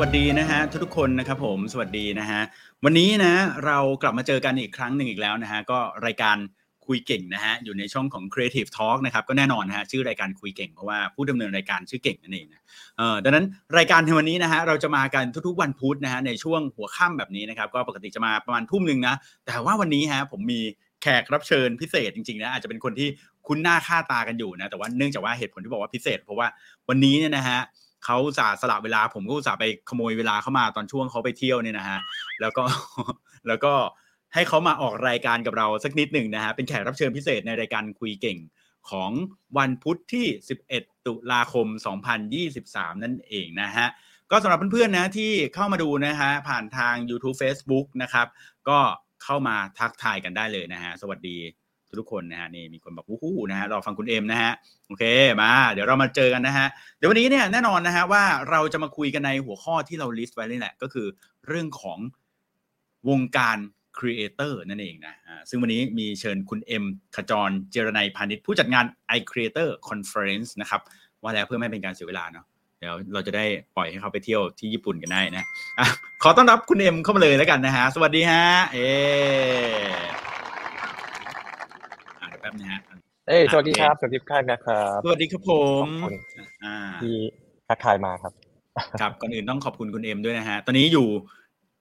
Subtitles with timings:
[0.00, 2.40] วัสดีนะฮะทุกคนนะครับผมสวัสดีนะฮะ
[2.84, 3.34] วันนี้นะ
[3.66, 6.36] เรากลับมาเจอกันอีกครั้งหนึ่งอีกแล้วนะฮะก็รายการ
[6.86, 12.62] คุยเก่งนะฮะอยู่ในช่องของ Creative Talk นะครับก็แน่นอนนะฮะชื่อรายการคุยเก่งเพราะว่าผู้ดำเนินรายการชื่อเก่งนั่นเองนะ
[12.98, 13.46] เออดังนั้น
[13.78, 19.14] รายการในวันนี้นะฮะเราจะมากันทุกๆวันพุธนะฮะในช่วงหัวค่ำแบบนี้นะครับก็ปกติจะมาประมาณทุ่มหนึ่งนะ
[19.46, 20.60] แต่ว่าวันนี้ฮะผมมี
[21.02, 23.08] แขกรับเชิญพิเศษจริงๆนะอาจจะเป็นคนที่
[23.46, 26.46] คุ้นหน้าค่าตากันอยู่นะแต่ว่าเนื่องจากว่าเหตุผลที่บอกว่าพิเศษ เพราะว่า
[26.88, 27.60] วันนี้เนี่ยนะฮะ
[28.10, 31.98] เขาสาสละเวลา ผมก็อุตส่าห์ไปขโมยเวลาเข้ามาตอนช่วงเขาไปเที่ยวเนี่ยนะฮะ
[32.40, 32.64] แล้วก็
[33.48, 33.72] แล้วก็
[34.34, 38.38] ให้เขามาออกรายการกับเราสักนิดหนึ่งนะฮะเป็นแขกรับเชิญพิเศษในรายการคุยเก่ง
[38.90, 39.10] ของ
[39.58, 40.26] วันพุธที่
[40.66, 41.66] 11 ตุลาคม
[42.34, 43.86] 2023 นั่นเองนะฮะ
[44.30, 48.26] ก็สำหรับเพื่อนๆนะที่เข้ามาดูนะฮะผ่านทาง YouTube Facebook นะครับ
[48.68, 48.78] ก็
[49.24, 51.38] เข้ามาทักทายกันได้เลยนะฮะสวัสดี
[52.00, 54.52] ทุกคนนะฮะนี่มีคนบอกวู้ฮู้นะฮะรอฟังคุณเอ็มนะฮะ
[54.88, 55.04] โอเค
[55.42, 56.66] มา เดี๋ยวเรามาเจอกันนะฮะ
[56.98, 61.06] เดี๋ยววันนี้เนี่ยแน่นอนนะฮะว่าเราจะมาคุยกันในหัวข้อที่เรา list ไว้นี่แหละ ก็คือ
[61.48, 61.98] เรื่องของ
[63.08, 63.58] วงการ
[63.98, 65.14] creator นั่นเองนะ
[65.48, 66.84] ซึ่งวันนี้มีเชิญคุณเอ็ม
[67.16, 68.84] ขจรเจรนัยพาณิชย์ผู้จัดงาน
[69.16, 70.80] i Creator Conference นะครับ
[71.22, 72.46] ว่าแล้วเพื่อไม่เป็นการเสียเวลาเนาะ
[72.78, 73.44] เดี๋ยวเราจะได้
[73.76, 75.44] ปล่อยให้เขาไปเที่ยวที่ญี่ปุ่นกันได้นะ
[75.78, 75.86] อะ
[76.22, 78.78] ขอต้อนรับคุณเอ็มเข้ามาเลยแล้วกันนะฮะ สวัสดีฮะ เอ
[82.48, 82.80] ป๊บนะฮะ
[83.28, 85.52] เอ้ยสวัสดีครับสวัสดีทุกท่านนะครับสวัสดีครับผ
[85.84, 87.14] มขอบคุณอ่าที่
[87.68, 88.32] ทักทายมาครับ
[89.00, 91.06] ครับก่อนอื่นต้องขอบคุณคุณเอ็มด้วยนะฮะตอนนี้อยู่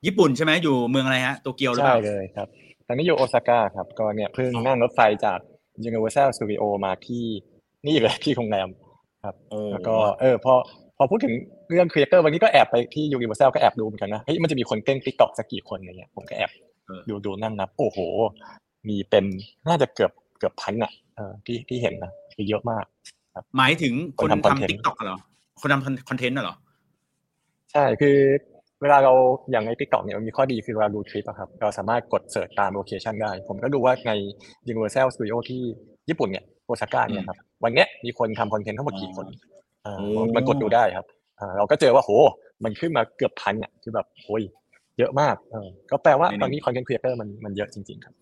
[0.06, 2.48] ญี่ปุ่นใช่ไหมอยู่เมืองอะไรฮะโตเกียวหรือเปใช่ล่าเลยครับ
[2.88, 5.40] ตอนนี้อยู่โอซาก้าครับก็เนี่ยเพิ่งนั่งรถไฟจาก
[5.90, 7.26] Universal Studio มาที่
[7.88, 8.70] นี่เลยที่โรงแรม
[9.24, 10.54] ครับโอ้แล้วก็เออพอ
[10.98, 11.34] พอพูดถึง
[11.70, 16.52] เรื่องครีเอเตอร์วันนี้ก็แอบไปที่ Universal ก็แอบดูเหมือนกันนะเฮ้ยมันจะมีคนเต้น TikTok สักกี่คนอะไรเงี้ยผมก็แอบ
[17.10, 18.00] ดูดูนั่งนับ โอ้โห
[18.88, 19.26] มีเป็น
[19.68, 22.86] น่าจะเกือบ เกือบพันอะเออที่ที่เห็นนะคือเยอะมาก
[23.58, 25.20] หมายถึงคนคนทำทำ content TikTok เหรอ
[25.62, 26.56] คนทำคอนเทนต์เหรอ
[27.72, 28.18] ใช่คือ
[28.82, 29.14] เวลาเรา
[29.52, 34.12] อย่างใน TikTok เนี่ยมันมีข้อดีคือเวลาดูทริปอะครับเราสามารถกดเสิร์ชตามโลเคชันได้ ผมก็ดูว่าใน
[34.72, 35.62] Universal Studio ที่
[36.10, 39.26] ญี่ปุ่นเนี่ยโอซาก้าเนี่ยครับวันเนี้ยมีคนทำคอนเทนต์ทั้งหมดกี่คน
[39.86, 41.06] อ่าโอ้มันกดดูได้ครับ
[41.40, 42.12] อ่าเราก็เจอว่าโห
[42.64, 44.44] มันขึ้นมาเกือบพันอะคือแบบโอ้ย
[44.98, 48.16] เยอะมากเออก็แปลว่าตอนนี้คอนเทนต์ครีเอเตอร์มันมันเยอะจริงๆครับ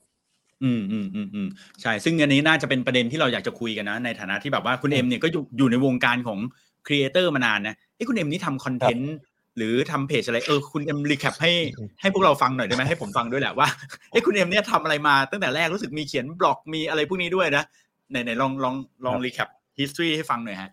[0.64, 1.48] อืมอืมอืมอืม
[1.82, 6.40] ใช่ ซึ่งอันนี้น่าจะเป็นประเด็นที่เราอยากจะคุยกันนะ ในฐานะที่แบบว่าคุณเอ็มเนี่ยก็อยู่อยู่ในวงการของ
[6.88, 9.16] ครีเอเตอร์มานานนะเอ้คุณเอ็มนี่ทำคอนเทนต์
[9.58, 13.68] หรือทำเพจอะไรเออคุณเอ็ม recap ให้อืมให้พวกเราฟังหน่อยได้ไหมให้ผมฟังด้วยแหละว่า
[14.12, 17.64] เอ้คุณเอ็มเนี่ยทำอะไรมาตั้งแต่แรกรู้สึกมีเขียนบล็อกมีอะไรพวกนี้ด้วยนะ
[18.12, 19.50] ไหนไหนลองลองลอง recap
[19.80, 20.72] history ให้ฟังหน่อยฮะ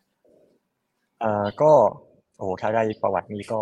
[1.23, 1.71] อ่าก็
[2.37, 3.61] โอ้โหถ้าได้ประวัตินี้ก็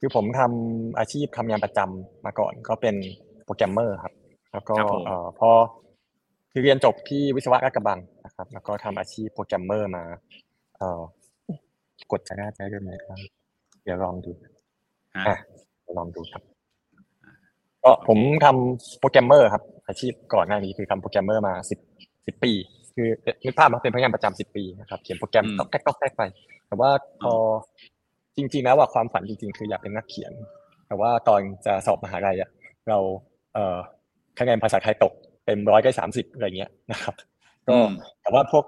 [0.00, 2.94] คือผมทำอาชีพทำงานประจำมาก่อน ก็เป็น
[3.44, 4.12] โปรแกรมเมอร์ครับ
[4.54, 5.50] แล้วก็ครับผมเอ่อพอ
[6.52, 10.04] คือเรียนจบที่วิศวะราชกระบังนะครับ แล้วก็ทำอาชีพโปรแกรมเมอร์มา
[10.76, 11.00] เอ่อ
[12.12, 13.18] กดจะได้ได้ด้วยไหมครับ
[13.84, 14.30] เดี๋ยวลองดู
[15.16, 15.36] ฮะอะ
[15.82, 16.42] เดี๋ยวลองดูครับ
[17.84, 21.78] ก็ผมทำโปรแกรมเมอร์ครับ อาชีพก่อนหน้านี้คือทำโปรแกรมเมอร์มาสิบ
[22.26, 22.52] สิบปี
[22.94, 23.08] คือ
[23.44, 26.22] นึกภาพมาเป็นพนักงานประจำสิบปีนะครับเขียนโปรแกรมอืมต๊อกแต๊กต๊อกแต๊กไป
[26.68, 26.90] แต่ว่า
[27.22, 27.34] พอ
[28.36, 30.32] จริงๆแล้วว่าความฝันจริง ๆ คืออยากเป็นนักเขียน
[30.86, 32.50] แต่ว่าตอนจะสอบมหาลัยอะ
[32.88, 32.98] เรา
[33.54, 33.78] เอ่อ
[34.38, 35.12] คะแนนภาษาไทยตก
[35.46, 37.14] เต็มร้อยได้สามสิบอะไรเงี้ยนะครับ
[37.66, 37.90] ก็อืม
[38.22, 38.64] แต่ว่าพวก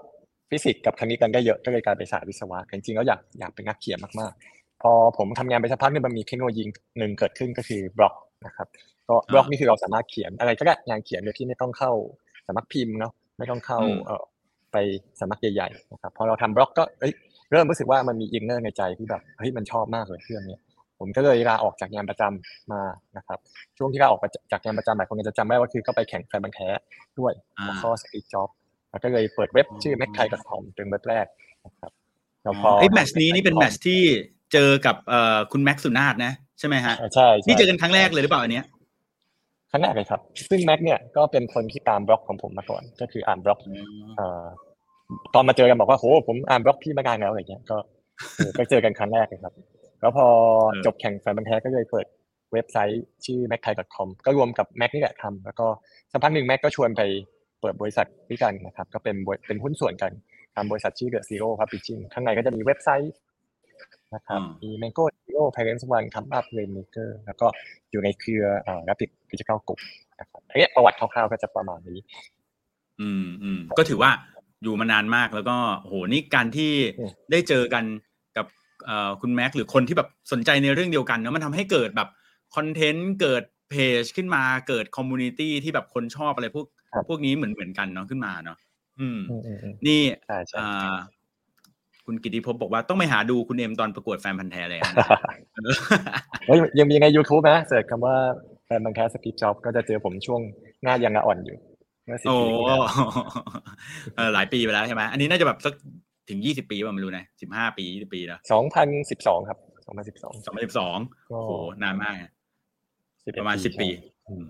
[0.50, 6.62] ฟิสิกส์กับคณิตกันได้เยอะก็เลยกลายเป็นสายวิศวะแต่จริงๆแล้วอยากอยากเป็นนักเขียนมากๆ พอผมทำงานไปสักพักหนึ่งมันมีเทคโนโลยี
[6.98, 8.14] หนึ่งเกิดขึ้นก็คือบล็อก
[8.46, 8.66] นะครับ
[9.08, 11.92] ก็บล็อกนี่คือเราสามารถเขียนอะไรก็ได้งานเขียนโดยที่ไม่ต้องเข้า
[12.46, 14.22] สำนักพิมพ์เนาะไม่ต้องเข้าอืมเอ่อ
[14.72, 14.76] ไป
[15.20, 17.12] สำนักใหญ่ๆนะครับพอเราทำบล็อกก็เอ้ย
[17.50, 20.60] เริ่มรู้สึกว่ามันมี inner ในใจที่แบบเฮ้ยมันชอบมากเลยเรื่องเนี้ย
[20.98, 22.82] ผมก็เลยลาออกจากงานประจำมา
[23.16, 23.38] นะครับ
[23.78, 24.20] ช่วงที่ลาออก
[24.52, 26.68] จากงานประจำหลายคนก็จะจำได้ว่าคือก็ไปแข่งแฟนพันธุ์แท้
[27.18, 28.48] ด้วยอ่าหัวข้อ Steve Jobs
[28.90, 31.26] แล้วก็เลยเปิดเว็บชื่อ m a c t h a i c o m เป็นเว็บแรก
[31.66, 31.92] นะครับ
[32.42, 34.00] แล้วพอไอ้แมตช์นี้นี่เป็นแมตช์ที่
[34.52, 38.64] เจอกับเอ่อคุณแม็กซ์สุนาถนะใช่ไหมฮะอ่าใช่ใช่นี่เจอกันครั้งแรกเลยหรือเปล่าอันเนี้ย
[39.70, 40.20] ครั้งแรกเลยครับ
[40.50, 43.60] ซึ่งแม็กเนี่ยก็เป็นคนที่ตามบล็อกของผมมาก่อน ก็คืออ่านบล็อก
[44.16, 44.44] เอ่อ
[45.34, 47.76] ตอนมาเจอกันบอกว่าโหผมอ่านบล็อกพี่มานานแล้วอะไรเงี้ยก็
[48.36, 49.52] เออก็เจอกันครั้งแรกเลยครับ
[50.00, 50.26] แล้วพอ
[50.70, 52.06] เออจบแข่งแฟนบันธุ์แท้ก็เลยเปิด
[52.52, 55.66] เว็บไซต์ชื่อ m a c t h a i c o m ก็รวมกับแม็กนี่แหละทำแล้วก็
[56.10, 57.02] สักพักหนึ่งแม็กก็ชวนไป
[57.60, 60.12] เปิดบริษัทด้วยกันนะครับ ก็เป็นบริเป็นหุ้นส่วนกัน
[60.56, 63.14] ทำบริษัทชื่อ The Zero Publishing ข้างในก็จะมีเว็บไซต์
[64.14, 67.46] นะครับอืมมี Mango Zero Parents One ทำ Up Rainmaker แล้วก็
[67.90, 69.80] อยู่ในเครือเอ่อ Rapid Digital Group
[70.20, 71.98] นะครับอันเนี้ยประวัติคร่าวๆก็จะประมาณนี้
[73.00, 74.10] อืมอืมก็ถือว่า
[74.62, 77.84] อยู่มานานมากแล้วก็โหนี่การที่อืมได้เจอกัน
[78.36, 78.65] กับเอ่อ
[79.20, 82.08] คุณแม็กซ์หรือคนที่แบบสนใจในเรื่องเดียวกันเนอะมันทำให้เกิดแบบ
[82.56, 86.66] คอนเทนต์เกิดเพจขึ้นมาเกิด community ที่แบบคนชอบอะไรพวก
[87.08, 88.58] พวกนี้เหมือนเหมือนกันเนาะขึ้นมาเนาะ
[89.00, 90.96] อืมอืมอืมอืมนี่ใช่ใช่อ่า
[92.06, 94.94] คุณกิติภพบอกว่าต้องไปหาดูคุณเอ็มตอนประกวดแฟนพันธุ์แท้เลยนะ
[96.46, 98.16] เฮ้ยยังมีใน YouTube นะเสิร์ชคำว่า
[98.66, 100.40] แฟนพันธุ์แท้ Steve Jobs ก็จะเจอผมช่วง
[100.82, 101.56] หน้ายังอ่อนอยู่
[102.06, 102.82] เมื่อสิบโอ้ปีที่แล้ว
[104.16, 105.74] เออหลายปีไปแล้วใช่ไหมอันนี้น่าจะแบบสัก
[106.28, 110.98] ถึงยี่สิบปีป่ะไม่รู้นะสิบห้าปียี่สิบปีแล้วสองพันสิบสองครับสองพันสิบสองสองพันสิบสอง
[111.30, 112.30] ก็โอ้โหนานมากอะ
[113.26, 113.88] 11ประมาณสิบปี
[114.28, 114.44] อืม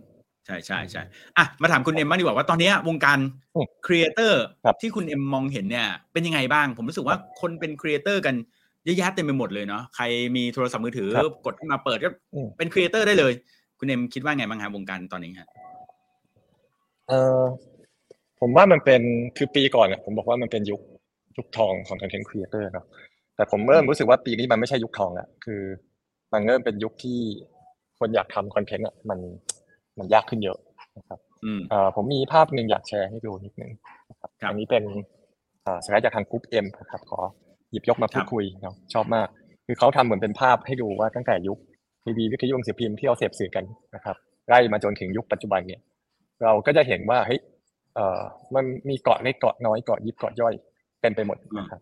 [0.46, 1.02] ใช่ใช่ใช่
[1.36, 3.18] อะมาถามคุณเอ็มบ้างดีกว่าว่าตอนเนี้ยวงการ
[3.54, 8.34] อืมครีเอเตอร์ครับที่คุณเอ็มมองเห็นเนี่ย เป็นยังไงบ้าง ผมรู้สึกว่าคนเป็นครีเอเตอร์กัน
[8.84, 10.04] เยอะแยะเต็มไปหมดเลยเนาะใคร
[10.36, 13.32] มีโทรศัพท์มือถือครับกดขึ้นมาเปิดก็อืมเป็นครีเอเตอร์ได้เลย
[13.78, 15.48] คุณเอ็มคิดว่าไงบ้างครับวงการตอนนี้ฮะ
[17.08, 17.42] เออ
[18.40, 19.00] ผมว่ามันเป็น
[19.36, 20.80] คือปีก่อนอะผมบอกว่ามันเป็นยุค
[21.36, 22.86] ยุคทองของ content creator เนอะ
[23.36, 25.62] แต่ผมเริ่มรู้สึกว่าปีนี้มันไม่ใช่ยุคทองแล้วคือ
[26.32, 27.18] มันเริ่มเป็นยุคที่
[27.98, 29.18] คนอยากทำคอนเทนต์อะมัน
[29.98, 30.58] มันยากขึ้นเยอะ
[30.98, 33.70] นะครับอืมเอ่อผมมีภาพหนึ่งอยากแชร์ให้ดูนิดนึง
[34.10, 34.84] นะครับครับอันนี้เป็น
[35.62, 37.20] เอ่อสไลด์จากทาง GroupM นะครับขอ
[37.70, 39.28] หยิบยกมาพูครัดบคุยเนาะชอบมาก
[39.66, 41.58] คือเขาทำเหมือนเป็นภาพให้ดูว่าตั้งแต่ยุค
[42.04, 44.16] ทีวีวิทยุหนังสือพิมพ์ที่เราเสพสื่อกันนะครับ
[44.48, 45.80] ไล่มาจนถึงยุคปัจจุบันเนี่ย
[46.44, 47.40] เราก็จะเห็นว่าเฮ้ย
[47.94, 48.20] เอ่อ
[48.54, 50.54] มันมีเกาะเล็กเกาะน้อยเกาะยิบเกาะย่อย
[51.06, 51.80] เป็นไปหมดนะครับ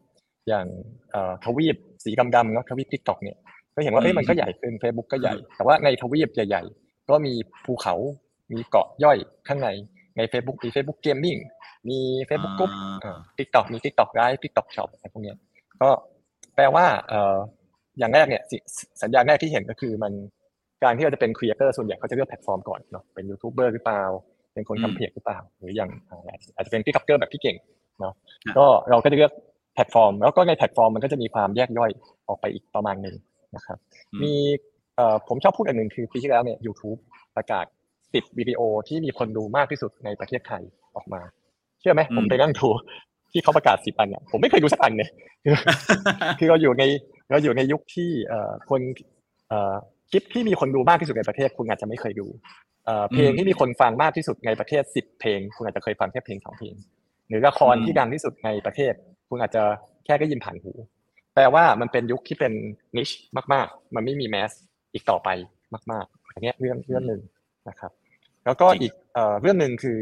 [0.49, 0.67] อย่าง
[1.11, 3.37] เอ่อทวีปสีดำๆเนาะทวีป TikTok เนี่ย
[3.75, 7.33] ก็เห็นว่าเอ้ยมันก็ใหญ่ขึ้น Facebook ก็ใหญ่ แต่ว่าในทวีปใหญ่ ๆ ก็มี
[7.65, 7.95] ภูเขา
[8.53, 9.19] มีเกาะย่อย
[9.49, 9.69] ข้างใน
[10.17, 11.41] ใน Facebook มี Facebook Gaming
[11.89, 11.99] มี
[12.29, 12.73] Facebook Group
[13.05, 15.37] อ่า TikTok มี TikTok Live TikTok Shop อะไรพวกเนี้ย
[15.83, 15.91] ก็
[16.55, 17.37] แปลว่าเอ่อ
[17.99, 18.57] อย่างแรกเนี่ยสิ
[19.03, 20.13] สัญญาณแรกที่เห็นก็คือมัน
[20.83, 24.03] การที่เราจะเป็นครีเอเตอร์ส่วนใหญ่เขาจะเลือกแพลตฟอร์มก่อนเนาะเป็นยูทูบเบอร์หรือเปล่า
[24.55, 26.21] เป็นคนอืมทำเพจหรือเปล่า หรืออย่างอ่า
[26.57, 27.57] อาจจะเป็น TikToker แบบพี่เก่ง
[28.01, 28.15] เนาะ
[28.47, 29.33] ฮะก็เราก็จะเลือก
[29.75, 31.91] แพลตฟอร์ม แล้วก็ในแพลตฟอร์มมันก็จะมีความแยกย่อย
[32.29, 33.17] ออกไปอีกประมาณหนึ่ง
[33.57, 33.79] นะครับ
[34.13, 34.35] อืมมี
[34.97, 36.99] เอ่อผมชอบพูดอันหนึ่งคือปีที่แล้วเนี่ย YouTube
[37.37, 37.65] ประกาศ
[38.15, 40.63] สิบวิดีโอที่มีคนดูมากที่สุดในประเทศไทย
[40.97, 41.21] ออกมา
[41.81, 42.67] เชื่อไหมอืมผมไปนั่งดู
[43.33, 45.09] ที่เขาประกาศสิบอันเนี่ยผมไม่เคยดูสักอันเลย
[45.45, 45.55] คือ
[46.39, 46.85] คือเราอยู่ใน
[47.31, 48.81] เราอยู่ในยุคที่เอ่อคน
[49.49, 49.75] เอ่อ
[50.11, 52.27] คลิปที่มีคนดูมากที่สุดในประเทศคุณอาจจะไม่เคยดู
[52.87, 56.75] เอ่อเพลงอืมที่มีคนฟังมากที่สุดในประเทศสิบเพลง คุณอาจจะเคยฟังแค่เพลงสองเพลง
[57.29, 58.95] หรือละครอืมที่ดังที่สุดในประเทศ
[59.29, 59.63] คุณอาจจะ
[60.05, 60.73] แค่ได้ยินผ่านหู
[61.35, 62.53] แปลว่ามันเป็นยุคที่เป็น
[62.97, 63.11] นิช
[63.53, 64.51] มากๆ มันไม่มีแมส
[64.93, 65.29] อีกต่อไป
[65.93, 67.21] มากๆอันเนี้ยเรื่องเรื่องหนึ่ง
[67.69, 67.93] นะครับ
[68.45, 69.99] แล้วก็อีกเอ่อเรื่องหนึ่งคือ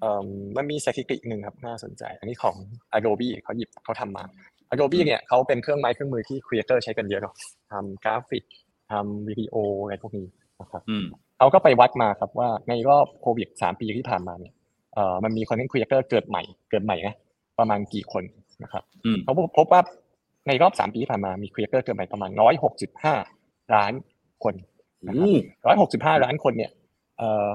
[0.00, 0.26] เอ่อ
[0.56, 2.56] มันมีสถิติหนึ่งครับน่าสนใจ อันนี้ของ
[2.96, 4.24] Adobe เขาหยิบเขาทำมา
[4.70, 7.34] Adobe เนี่ยเขาเป็นเครื่องไม้เครื่องมือที่ครีเอเตอร์ใช้กันเยอะเนาะ
[7.72, 8.44] ทำกราฟิก
[8.92, 10.26] ทำวิดีโออะไรพวกนี้
[10.60, 11.06] นะครับอืม
[11.38, 14.52] เขาก็ไปวัดมาครับว่าในรอบโควิดสามปีที่ผ่านมาเนี่ย
[14.94, 17.14] เอ่อมันมีคอนเทนต์ครีเอเตอร์เกิดใหม่เกิดใหม่นะ
[17.58, 18.24] ประมาณกี่คน
[18.62, 19.80] นะครับอืมเขาพบว่า
[20.48, 23.14] ในรอบสามปีที่ผ่านมามีครีเอเตอร์เกิดใหม่ประมาณร้อยหกสิบห้า
[23.74, 23.92] ล้าน
[24.44, 24.54] คน
[25.06, 25.36] นะครับอู้
[25.66, 26.70] ร้อยหกสิบห้าล้านคนเนี่ย
[27.18, 27.48] เอ่อ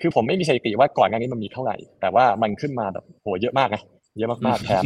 [0.00, 3.82] คือผมไม่มีสถิติว่าก่อนหน้านี้มันมีเท่าไหร่ แต่ว่ามันขึ้นมาแบบโหเยอะมากนะ
[4.18, 4.84] เยอะมากๆแถม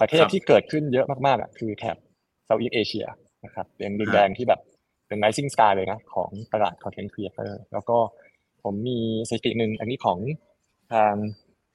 [0.00, 1.96] ประเทศครับที่เกิดขึ้นเยอะมากๆอะคือแถบ
[2.44, 3.06] เซาท์อีสเอเชีย
[3.44, 4.60] นะครับเป็นดินแดนที่แบบ
[5.08, 7.98] เป็น rising star เลยนะของตลาด content creator แล้วก็
[8.64, 10.18] ผมมีสถิติหนึ่งอันนี้ของ
[10.92, 11.14] ทาง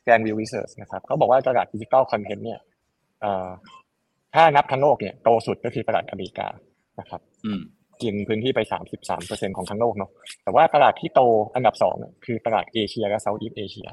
[0.06, 2.60] Grand View Research นะครับเขาบอกว่าตลาดดิจิ t a ลคอนเทนต์เนี่ย
[3.22, 3.50] เอ่อ
[4.36, 6.48] ถ้านับทั้งโลกเนี่ยโตสุดก็คือตลาดอเมริกา
[7.00, 7.62] นะครับอืม
[8.04, 8.60] กินพื้นที่ไป
[9.10, 10.12] 33%ของทั้งโลกเนาะ
[10.44, 11.22] แต่ว่าตลาดที่โต
[11.56, 13.88] อันดับสองเนี่ยคือตลาดเอเชียและ Southeast Asia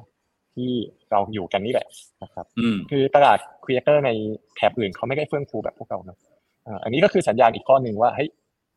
[0.55, 0.71] ที่
[1.11, 1.87] เราอยู่กันนี่แหละ
[2.23, 4.11] นะครับอืมคือตลาดครีเอเตอร์ใน
[4.57, 6.19] แถบอื่นเขาไม่ได้เฟื่องฟูแบบพวกเราเนาะ
[6.67, 8.29] อ่าอันนี้ก็คือสัญญาณอีกข้อหนึ่งว่าเฮ้ย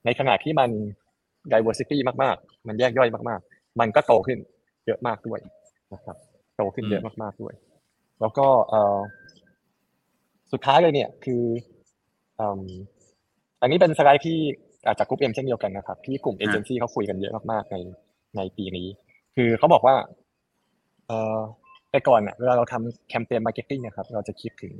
[0.05, 0.69] ในขณะที่มัน
[1.53, 4.39] diversity มากๆ มันแยกย่อยมากๆ มันก็โตขึ้น
[4.85, 5.39] เยอะมากด้วย
[5.93, 6.17] นะครับ
[6.57, 7.53] โตขึ้นเยอะมากๆด้วย
[8.21, 8.99] แล้วก็เอ่อ
[10.51, 11.43] สุดท้ายเลยเนี่ยคือ
[12.39, 12.63] อืม
[13.61, 14.37] อันนี้เป็นสไลด์ที่
[14.85, 17.77] อ่าจาก GroupM เช่นเดียวกันนะครับ ที่กลุ่มเอเจนซี่เขาคุยกันเยอะมากๆใน
[18.35, 18.87] ในปีนี้
[19.35, 19.95] คือเขาบอกว่า
[21.07, 21.39] เอ่อ
[21.91, 24.73] แต่ก่อนเนี่ยเวลาเราทำแคมเปญ marketing นะครับ เราจะคิดถึง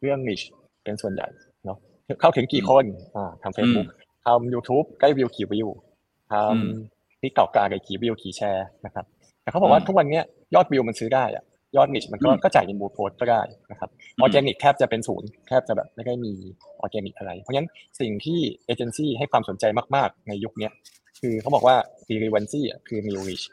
[0.00, 0.40] เรื่อง reach
[0.84, 1.28] เป็นส่วนใหญ่
[1.64, 1.78] เนาะ
[2.20, 2.84] เข้าถึงกี่คน
[3.16, 3.86] อ่าทำเฟซบุ๊ก
[4.26, 6.95] ทำยูทูบใกล้วิวกี่วิวอืมทำ
[7.26, 9.04] TikTok ได้กี่วิวกี่แชร์นะครับ
[9.42, 11.44] แต่เขาบอกว่าอืมทุกวันเนี้ยยอดวิวมันซื้อได้อะ
[11.76, 16.32] ยอด reach มันก็อืมก็จ่ายในบูโพสก็ได้นะครับอือมอร์แกนิกแทบจะเป็นศูนย์แทบจะแบบไม่ได้มี
[16.80, 17.68] ออร์แกนิกอะไร เพราะฉะนั้น
[18.00, 19.64] สิ่งที่เอเจนซี่ให้ความสนใจ
[19.96, 20.72] มากๆ ในยุคเนี้ย
[21.20, 21.76] คือเขาบอกว่า
[22.10, 23.46] relevancy อะคือ new reach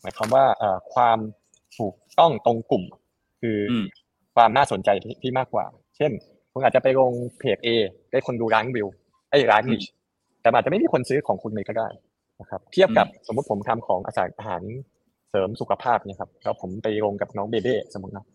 [0.00, 1.18] หมายความว่าเอ่อความ
[1.78, 2.84] ถูกต้องตรงกลุ่ม
[3.40, 3.86] คืออม
[4.36, 5.64] ความน่าสนใจที่ที่มากกว่า
[5.96, 6.12] เช่น
[6.52, 7.68] คุณอาจจะไปลงเพจ A
[8.10, 8.88] ได้คนดูล้านวิว
[9.30, 9.88] ไอ้ล้าน reach
[10.42, 11.88] แต่มันอาจจะไม่มีคนซื้อของคุณเลยก็ได้
[12.40, 14.62] นะครับเทียบกับสมมติผมทำของอาสาอาหาร
[15.30, 18.26] เสริมสุขภาพเนี่ยครับแล้วผมไปลงกับน้องเบเบ้สมมตินะ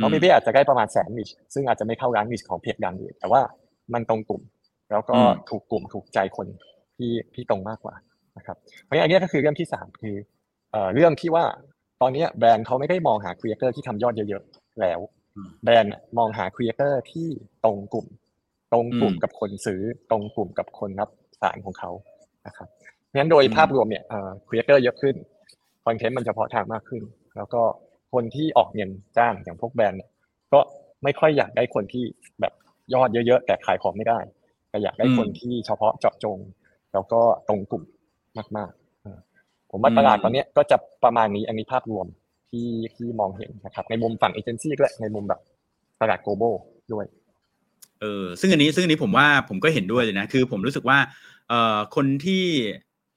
[0.00, 3.40] น้องเบเบ้อาจจะได้ประมาณแสน reach ซึ่งอาจจะไม่เข้าล้าน reach ของเพจดังอื่นแต่ว่า
[3.94, 4.42] มันตรงกลุ่ม
[4.90, 6.46] แล้วก็อืมถูกกลุ่มถูกใจคน
[6.96, 7.94] ที่ที่ตรงมากกว่า
[8.36, 10.16] นะครับเพราะฉะนั้นอันเนี้ยก็คือเรื่องที่สามคือ
[10.72, 11.44] เอ่อเรื่องที่ว่า
[12.00, 14.98] ตอนเนี้ยแบรนด์เขาไม่ได้มองหาครีเอเตอร์ที่ทำยอดเยอะๆแล้ว
[15.64, 17.28] แบรนด์มองหาครีเอเตอร์ที่
[17.64, 18.06] ตรงกลุ่ม
[18.72, 19.80] ตรงกลุ่มกับคนซื้อ
[20.10, 21.90] ตรงกลุ่มกับคนรับสารของเขา
[22.46, 22.68] นะครับ
[23.16, 24.04] งั้นโดยภาพรวมเนี่ย
[24.48, 25.14] ครีเอเตอร์เยอะขึ้น
[25.84, 27.02] คอนเทนต์มันเฉพาะทางมากขึ้น
[27.36, 27.62] แล้วก็
[28.12, 30.10] คนที่ออกเงินจ้างอย่างพวกแบรนด์เนี่ย
[30.52, 30.60] ก็
[31.04, 32.04] ไม่ค่อยอยากได้คนที่
[32.40, 32.52] แบบ
[32.94, 34.18] ยอดเยอะๆแต่ขายของไม่ได้
[34.70, 36.38] แต่อยากได้คนที่เฉพาะเจาะจง
[36.92, 37.82] แล้วก็ตรงกลุ่ม
[38.56, 42.06] มากๆผมว่าตลาดตอนนี้ก็จะประมาณนี้อันนี้ภาพรวม
[42.50, 45.40] ที่ที่มองเห็นนะครับ ในมุมฝั่งเอเจนซี่ด้วยในมุมแบบ
[46.00, 46.54] ตลาด global
[46.92, 47.04] ด้วย
[48.00, 50.98] เออซึ่งอันนี้ซึ่งอันนี้ผมว่าผมก็เห็นด้วยเลยนะ คือผมรู้สึกว่า
[51.48, 52.44] เอ่อคนที่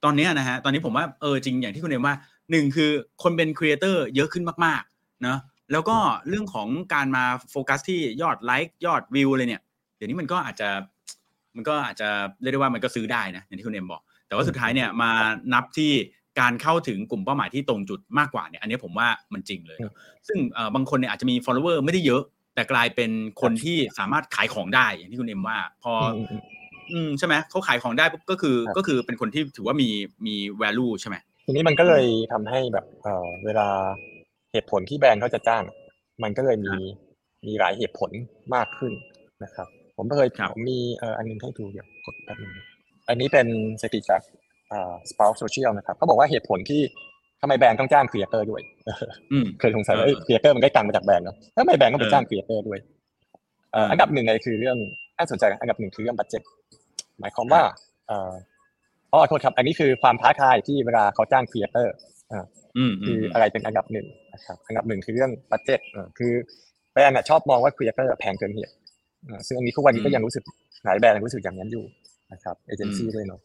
[0.04, 2.16] ตอนนี้นะฮะตอนนี้ผมว่าเออจริงอย่างที่คุณเอ็มว่า
[2.52, 2.90] หนึ่งคือ
[3.24, 5.40] คนเป็นครีเอเตอร์เยอะขึ้นมากๆเนาะ
[5.72, 5.98] แล้วก็
[6.30, 9.62] เรื่องของการมาโฟกัสที่ยอดไลค์ยอดวิวเลยเนี่ย
[9.96, 10.70] เดี๋ยวนี้มันก็อาจจะ
[11.56, 12.10] มันก็อาจจะ
[12.42, 15.12] เรียกได้ว่ามันก็ซื้อได้นะอย่างที่คุณเอ็มบอก แต่ว่าสุดท้ายเนี่ยมา
[15.54, 15.92] นับที่
[16.40, 19.80] การเข้าถึงกลุ่มเป้าหมายที่ตรงจุดมากกว่าเนี่ยอันนี้ผมว่ามันจริงเลย
[20.28, 20.40] ซึ่ง
[20.76, 22.22] บางคนเนี่ยอาจจะมี follower ไม่ได้เยอะ
[22.56, 25.94] แต่กลายเป็นคนที่สามารถขายของได้อย่างที่คุณเอ็มว่า พอ
[26.92, 29.90] อืมใช่ไหมเขาขายของได้ก็คือก็คือเป็นคนที่ถือว่ามี
[30.26, 33.68] มี value ใช่ไหมทีนี้มันก็เลยทำให้แบบเออเวลา
[34.52, 35.64] เหตุผลที่แบรนด์เขาจะจ้าง
[36.24, 36.74] มันก็เลยมี
[37.48, 38.12] มีหลายเหตุผล
[38.56, 38.94] มากขึ้น
[39.44, 42.52] นะครับ ผมเคยผมมีเอออันนึงให้ดูเดี๋ยวกดแป๊บนึง
[43.10, 43.48] อันนี้เป็น
[43.82, 44.22] สถิติจาก
[44.72, 46.82] อ่า Sprout Social นะครับเขาบอกว่าเหตุผลที่
[47.42, 48.62] ทำไมแบรนด์ต้องจ้างครีเอเตอร์ด้วย
[49.60, 52.80] เคยสงสัยว่าครีเอเตอร์มันได้ตังมาจากแบรนด์เนาะแล้วทำไมแบรนด์ต้องไปจ้างครีเอเตอร์ด้วย
[53.92, 54.78] อันดับหนึ่งเลยคือเรื่อง
[55.24, 56.42] น่าสนใจอันดับหนึ่งคือเรื่อง budget
[57.20, 57.62] หมายความว่า
[58.08, 58.32] เอ่อ
[59.12, 61.96] อ๋อโทษครับ อันนี้คือความท้าทายที่เวลาเขาจ้างครีเอเตอร์
[62.32, 62.46] อ่า
[63.06, 65.80] คืออะไรเป็นอันดับหนึ่งนะครับอันดับหนึ่งคือเรื่อง budget
[66.18, 66.32] คือ
[66.92, 68.74] แบรนด์ชอบมองว่าครีเอเตอร์แพงเกินเหตุ
[69.48, 70.44] ซึ่งอันนี้ทุกวันนี้ก็ยังรู้สึก
[70.86, 71.84] หลายแบรนด์รู้สึกอย่างนั้นอยู่
[72.34, 73.42] นะครับเอเจนซี่ด้วยเนาะ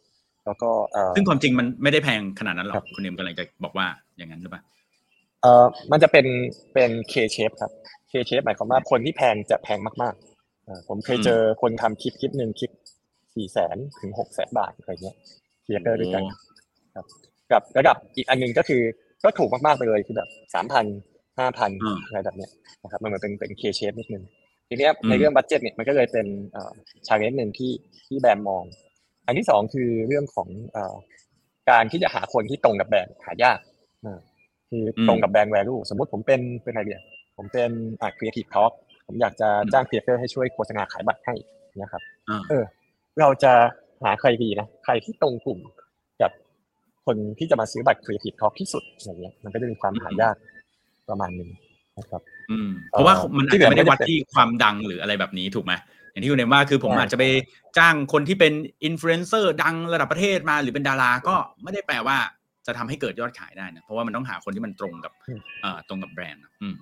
[0.46, 0.70] แล้วก็
[1.16, 4.62] ซึ่งความจริงมันไม่ได้แพงขนาดนั้นหรอกคุณเอ็มกำลังจะบอกว่าอย่างนั้นหรือเปล่า
[5.42, 6.26] เอ่อมันจะเป็น
[6.74, 7.72] เป็น K shape ครับ
[8.10, 10.37] K shape หมายความว่าคนที่แพงจะแพงมากๆ
[10.88, 12.70] ผมเคยเจอคนทำคลิปคลิปหนึ่งคลิป
[13.34, 15.16] สี่แสนถึงหกแสนบาทอะไรเงี้ย
[15.62, 16.22] ครีเอเตอร์ด้วยกัน
[16.94, 17.06] ครับ
[17.52, 18.82] กับระดับอีกอันนึงก็คือ
[19.24, 20.86] ก็ถูกมากๆไปเลยคือแบบสามพัน
[21.38, 21.70] ห้าพัน
[22.06, 22.50] อะไรแบบเนี้ย
[22.82, 24.24] นะครับมันเหมือนเป็นเป็น K shape นิดนึง
[24.68, 26.26] ทีนี้ในเรื่อง budget เนี่ยมันก็เลยเป็น
[27.06, 27.72] challenge หนึ่งที่
[28.06, 28.64] ที่แบรนด์มอง
[29.26, 30.48] อันที่สองคือเรื่องของ
[31.70, 33.58] การที่จะหาคนที่ตรงกับแบรนด์หายาก
[34.70, 37.02] คือตรงกับ brand value สมมติผมเป็นเป็นอะไรดีอะ
[37.36, 37.70] ผมเป็น
[38.00, 38.72] อ่า Creative Talk
[39.08, 41.34] ผมอยากจะจ้างครีเอเตอร์ให้ช่วยโฆษณาขายบัตรให้
[41.82, 42.02] นะครับ
[42.48, 42.64] เออ
[43.20, 43.52] เราจะ
[44.04, 45.58] หาใครดีนะใครที่ตรงกลุ่ม
[46.22, 46.30] กับ
[47.06, 50.36] คนที่จะมาซื้อบัตร Creative Talk ที่สุดอย่างเงี้ยมันก็จะมีความหายาก
[51.08, 51.50] ประมาณนึง
[51.98, 52.22] นะครับ
[52.90, 55.72] เพราะว่ามันอาจจะไม่ได้วัดที่ความดังหรืออะไรแบบนี้ถูกไหม
[56.10, 57.24] อย่างที่คุณเอ็มว่าคือผมอาจจะไป
[57.78, 58.52] จ้างคนที่เป็น
[58.84, 62.16] อินฟลูเอนเซอร์ดังระดับประเทศมาหรือเป็นดาราก็ไม่ได้แปลว่า
[62.66, 65.12] จะทำให้เกิดยอดขายได้นะเพราะว่ามันต้องหาคนที่มันตรงกับ
[65.88, 66.74] ตรงกับแบรนด์อืม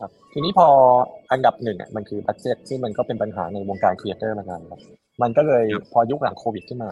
[0.00, 0.68] ครับทีนี้พอ
[1.32, 4.80] อันดับหนึ่งอะมันคือ budget ซึ่งมันก็เป็นปัญหาในวงการครีเอเตอร์มานานครับ
[5.22, 6.90] มันก็เลยพอยุคหลังโควิดขึ้นมา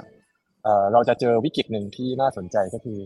[0.64, 2.99] เอ่อเราจะเจอวิกฤตหนึ่งที่น่าสนใจก็คือ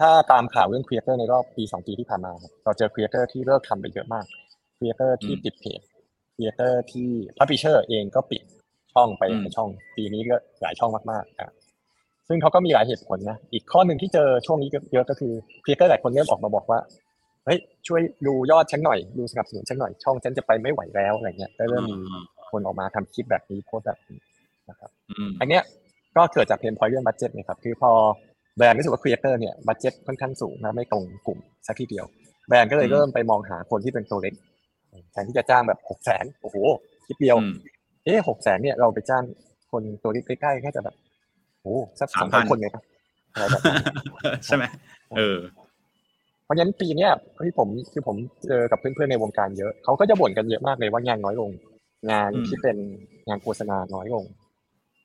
[0.00, 2.32] ถ้าตามข่าวเรื่องครีเอเตอร์ในรอบปีสองปีที่ผ่านมา
[2.64, 4.26] เราเจอครีเอเตอร์ที่เลิกทำไปเยอะมาก
[4.76, 5.80] ครีเอเตอร์ที่ปิดเพจ
[6.34, 8.42] ครีเอเตอร์ที่ publisher เองก็ปิด
[8.92, 11.50] ช่องไปในช่อง ปีนี้ก็หลายช่องมากๆอะ
[12.28, 15.32] ซึ่งเขาก็มีหลายเหตุผลนะ อีกข้อหนึ่งที่เจอช่วงนี้เยอะก็คือ
[15.64, 16.78] ครีเอเตอร์หลายคนเริ่มออกมาบอกว่า
[17.46, 21.96] เฮ้ยช่วยดูยอดฉันหน่อยดูสนับสนุนฉันหน่อยช่องฉันจะไปไม่ไหวแล้วอะไรเงี้ยก็เริ่มมี
[22.50, 24.18] คนออกมาทำคลิปแบบนี้โพสแบบนี้
[24.70, 24.90] นะครับ
[25.40, 25.62] อันเนี้ย
[26.16, 27.90] ก็เกิดจาก pain point เรื่อง budget นะครับคือพอ
[28.56, 32.06] แบรนด์รู้สึกว่าครีเอเตอร์เนี่ย budget ค่อนข้างสูงนะไม่ตรงกลุ่มสักทีเดียว
[32.48, 34.34] แบรนด์ก็เลยเริ่มไปมองหาคนที่เป็นตัวเล็ก
[35.12, 36.56] แทนที่จะจ้างแบบหกแสนโอ้โห
[37.06, 37.36] คลิปเดียว
[38.04, 39.24] เอ๊ะหกแสนเนี่ยเราไปจ้าง
[39.70, 40.94] คนตัวเล็กใกล้ๆแค่จะแบบ
[41.62, 42.82] โอ้สักสามพันคนเลยนะ
[44.46, 44.64] ใช่ไหม
[45.16, 45.38] เออ
[46.46, 47.10] เพราะฉะนั้นปีเนี้ย
[47.44, 48.16] ที่ผมคือผม
[48.48, 51.50] เจอกับเพื่อนๆในวงการเยอะเขาก็จะบ่นกันเยอะมากเลยว่างานน้อยลง
[52.10, 52.76] งานที่เป็น
[53.28, 54.24] งานโฆษณาน้อยลง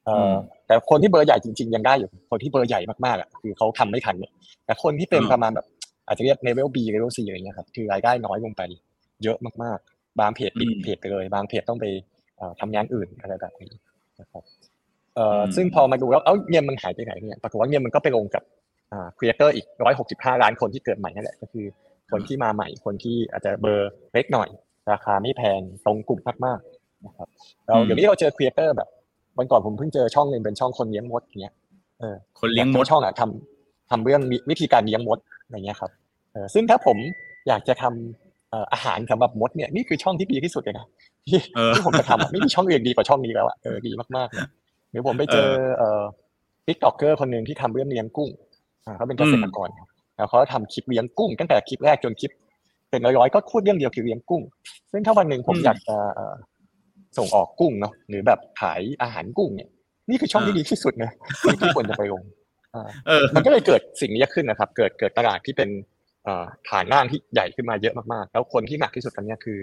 [0.06, 0.34] เอ่อ
[0.68, 4.32] แต่คนที่เบอร์ใหญ่จริง ๆ ยังได้อยู่ คนที่เบอร์ใหญ่มากๆอะคือเขาทำไม่ทันเนี่ย
[4.66, 5.66] แต่คนที่เป็นประมาณแบบ
[6.08, 8.62] อาจจะเรียกเลเวล B เลเวล C อะไรเงี้ยครับคือรายได้น้อยลงไป
[9.24, 11.86] เยอะมากๆ บางเพจปิดเพจไปเลย บางเพจต้องไป
[12.60, 13.72] ทำงานอื่นอะไรแบบนี้
[14.22, 14.44] นะครับ
[15.16, 18.60] เอ่อซึ่งพอมาดูแล้วเอ้าเงินมันหายไปไหนเนี่ยปรากฏว่าเงินมันก็ไปลงกับอ่า
[19.18, 21.66] ครีเอเตอร์อีกร้อยหกสิบห้าล้านคนที่เกิดใหม่นั่นแหละก็คือ
[22.12, 24.50] คนที่มาใหม่คนที่อาจจะเบอร์เล็กหน่อย
[24.92, 27.28] ราคาไม่แพงตรงกลุ่มมากๆนะครับ
[27.68, 28.90] เราเดี๋ยวนี้เราเจอครีเอเตอร์แบบ
[29.38, 31.54] วันก่อนผมเพิ่งเจอช่องหนึ่งเป็นช่องคนเลี้ยงมดเงี้ย
[32.00, 35.92] เออคนเลี้ยงมดช่องอะทำทำเรื่องวิธีการเลี้ยงมดอะไรเงี้ยครับ
[36.32, 36.98] เออซึ่งถ้าผม
[37.48, 40.86] อยากจะทำอาหารสำหรับมดเนี่ยนี่คือช่องที่ดีที่สุดเลยนะ
[41.28, 41.40] ที่
[41.74, 46.04] ที่ผมจะทำไม่มีช่องอื่นดีกว่าช่องนี้แล้วอะเออดีมากๆเดี๋ยวผมไปเจอเอ่อ
[46.68, 48.30] TikToker คนหนึ่งที่ทำเรื่องเลี้ยงกุ้ง
[48.98, 49.70] เขาเป็นเกษตรกร
[50.16, 52.32] แล้วเขาทำคลิปเลี้ยงกุ้งตั้งแต่คลิปแรกจนคลิป
[52.90, 54.42] เป็นร้อยๆก็พูดเรื่องเดียวคือเลี้ยงกุ้ง
[54.92, 55.98] ซึ่งถ้าวันหนึ่งผมอยากจะ
[57.18, 59.70] ส่งออกกุ้งเนาะหรือแบบขายอาหารกุ้งเนี่ย
[60.10, 61.12] นี่คือช่องที่ดีที่สุดนะ
[61.62, 62.22] ที่ควรจะไปลง
[63.36, 65.70] มันก็เลยเกิดสิ่งนี้ขึ้นนะครับ เกิดเกิดตลาดที่เป็น
[66.70, 69.60] ฐานล่างที่ใหญ่ขึ้นมาเยอะมากๆ แล้วคนที่หนักที่สุดตอนนี้คือ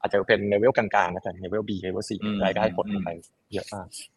[0.00, 3.10] อาจจะเป็น level กลางๆนะครับ level B level C รายได้กดลงไป
[3.52, 4.13] เยอะมากครับ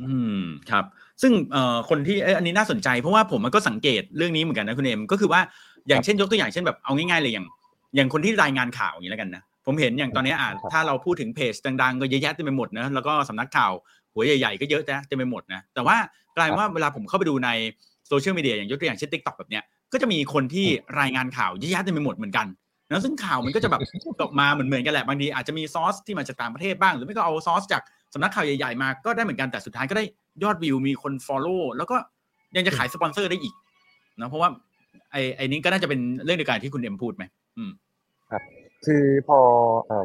[0.00, 0.84] อืมครับ
[1.22, 5.40] ซึ่งเอ่อคนที่อันนี้น่าสนใจเพราะว่าผมมันก็สังเกตเรื่องนี้เหมือนกันนะคุณเอ็มก็คือว่า
[5.88, 7.46] อย่างเช่นยกตัวอย่างเช่นแบบเอาง่ายๆเลยอย่าง
[7.96, 13.72] อย่างคนที่รายงานข่าวอย่างนี้แล้วกันนะผมเห็นอย่างตอนนี้อ่าถ้าเราพูดถึงเพจดังๆก็เยอะแยะเต็มไปหมดนะแล้วก็สำนักข่าว
[14.14, 15.96] หัวใหญ่ๆ ก็เยอะแยะเต็มไปหมดนะแต่ว่า
[16.36, 17.50] กลายว่าเวลาผมเข้าไปดูใน
[18.08, 20.66] โซเชียลมีเดียอย่างยกตัวอย่างเช่น TikTok แบบเนี้ยก็จะมีคนที่
[21.00, 22.46] รายงานข่าวเยอะแยะเต็มไปหมดเหมือนกัน
[22.90, 23.80] นะซึ่งข่าวมันก็จะแบบ
[24.22, 27.82] ตกมาเหมือนเหมือนกันแหละบางทีอาจจะมีซอสที่มาจากต่างประเทศบ้าง หรือไม่ก็เอาซอสจาก
[28.16, 30.04] สำนักข่าวใหญ่ๆมาก็ได้เหมือนกันแต่สุดท้ายก็ได้
[30.42, 31.96] ยอดวิวมีคน follow แล้วก็
[32.56, 33.54] ยังจะขายสปอนเซอร์ได้อีก
[34.20, 34.48] นะเพราะว่า
[35.12, 37.24] ไอ้ไอ้นี้ก็น่าจะเป็นเรื่องเดียวกันที่คุณเอ็มพูดไหม
[37.58, 37.70] อืม
[38.30, 38.42] ครับ
[38.86, 39.38] คือพอ
[39.90, 39.98] อ่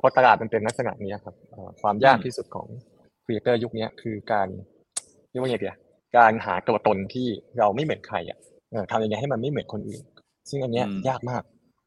[0.00, 1.34] พอตลาดมันเป็นลักษณะนี้ครับ
[1.82, 2.66] ความยากที่สุดของ
[3.24, 4.48] ครีเอเตอร์ยุคนี้คือการ
[5.30, 5.68] เรียกว่าไงดี
[6.16, 7.26] การหาตัวตนที่
[7.58, 8.38] เราไม่เหมือนใครอะ
[8.90, 10.02] ทำยังไงให้มันไม่เหมือนคนอื่น
[10.50, 11.42] ซึ่งอันนี้ยากมาก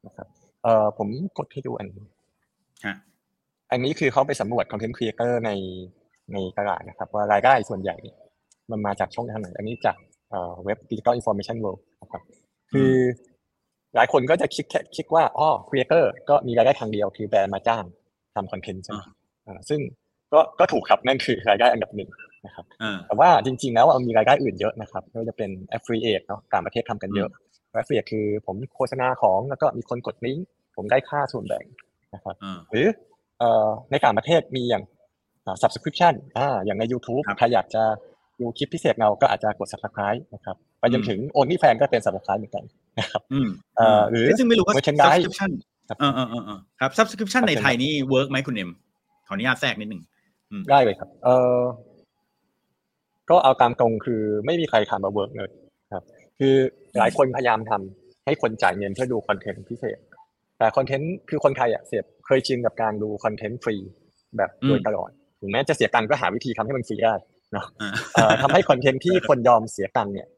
[0.06, 0.26] นะครับ
[0.62, 2.04] เอ่อผมกดให้ดูอันนี้
[3.70, 5.50] อันนี้คือเขาไปสำรวจคอนเทนต์ครีเอเตอร์ใน
[6.32, 7.96] ในตลาดนะครับ ว่ารายได้ส่วนใหญ่
[8.70, 9.96] มันมาจากช่องทางไหน อันนี้จาก
[10.64, 12.22] เว็บ Digital Information World นะครับ
[12.72, 12.92] คือ
[13.94, 17.84] หลายคนก็จะคิดแค่คิดว่าอ๋อครีเอเตอร์ก็มีรายได้ทางเดียวคือแบรนด์มาจ้าง
[18.34, 19.00] ทำคอนเทนต์ใช่ไหม
[19.68, 19.80] ซึ่ง
[20.32, 22.10] ก็ก็ถูกครับนั่นคือรายได้อันดับหนึ่ง
[22.46, 22.64] นะครับ
[23.06, 27.28] แต่ว่าจริง ๆ แล้วมันมีรายได้อื่นเยอะนะครับไม่ว่าจะเป็น affiliate เนาะต่างประเทศทำกันเยอะ
[27.74, 31.64] affiliate คือผมโฆษณาของแล้วก็มีคนกดลิงก์ผมได้ค่าส่วนแบ่ง
[32.14, 32.34] นะครับ
[32.70, 32.86] หรือ
[33.90, 34.82] ในต่างประเทศมีอย่าง
[35.62, 37.82] subscription อ่าอย่างใน YouTube ใครอยากจะ
[38.40, 42.64] ดูคลิปพิเศษเราก็อาจจะกด subscribe นะครับไปจนถึง only fan ก็เป็น subscribe เหมือนกัน
[42.98, 43.22] นะครับ
[44.10, 45.50] หรือซึ่งไม่รู้ว่า subscription
[46.00, 48.70] เออเออเออครับ subscription ในไทยนี่ work ไหมคุณเอ็ม
[49.26, 50.02] ขออนุญาตแทรกนิดหนึ่ง
[50.70, 51.60] ได้เลยครับ เออ
[53.30, 55.50] ก็เอาตามตรงคือไม่มีใครทำมา work เลย
[55.92, 56.04] ครับ
[56.38, 56.54] คือ
[56.98, 59.98] หลายคนพยายามทำให้คนจ่ายเงินเพื่อดูคอนเทนต์พิเศษ
[60.58, 63.76] แต่คอนเทนต์คือคนไทยอะเสียบ เคยชินกับการดูคอนเทนต์ฟรี
[64.36, 65.10] แบบโดยตลอด
[65.40, 67.14] ถึงแม้จะเสียตังค์ก็หาวิธีทำให้มันฟรีได้
[67.52, 67.66] เนาะ
[68.42, 70.28] ทำให้คอนเทนต์ที่คนยอมเสียตังค์เนี่ย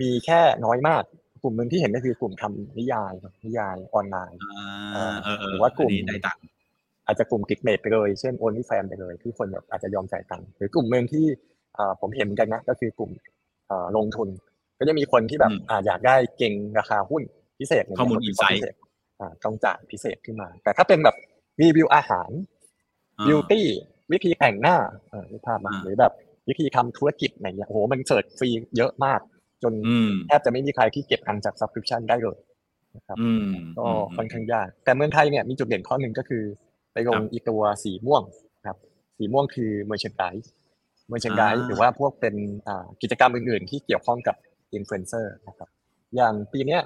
[0.00, 1.02] มีแค่น้อยมาก
[1.42, 3.12] กลุ่มหนึ่งที่เห็นก็คือกลุ่มทำนิยาย
[3.44, 4.38] นิยายออนไลน์
[5.48, 5.92] หรือว่ากลุ่ม
[7.06, 11.24] อาจจะกลุ่มกิกเมดไปเลย เช่น OnlyFans ไปเลย ที่คนแบบอาจจะยอมจ่ายตังค์หรือกลุ่มหนึ่งที่
[12.00, 13.10] ผมเห็นเหมือนกันนะก็คือกลุ่ม
[13.96, 14.28] ลงทุน
[14.78, 15.52] ก็จะมีคนที่แบบ
[15.86, 17.22] อยากได้เก็งราคาหุ้น
[17.58, 18.62] พิเศษข้อมูล insight
[19.44, 21.16] ต้องจ่ายพิเศษขึ้นมา แต่ถ้าเป็นแบบ
[21.62, 22.30] รีวิวอาหาร
[23.26, 23.66] beauty
[24.12, 24.76] วิธีแต่งหน้า
[25.10, 26.12] เออภาพมาหรือแบบ
[26.48, 29.20] วิธีทำธุรกิจอะไรเงี้ยโอ้โหมัน search ฟรีเยอะมาก
[29.62, 29.72] จน
[30.26, 32.38] แทบจะไม่มีใครที่เก็บตังค์จาก subscription ได้เลย
[32.96, 33.16] นะครับ
[33.78, 36.44] ก็ค่อนข้างยาก แต่เมืองไทยเนี่ยมีจุดเด่นข้อหนึ่งก็คือ
[36.92, 38.22] ไปลงอีตัวสีม่วง
[38.66, 38.78] ครับ
[39.18, 40.46] สีม่วงคือ merchandise
[41.12, 42.34] merchandise หรือว่าพวกเป็น
[43.02, 44.36] กิจกรรมอื่น ๆ ที่เกี่ยวข้องกับ
[44.74, 45.68] อินฟลูเอนเซอร์นะครับ
[46.16, 46.78] อย่างปีนี้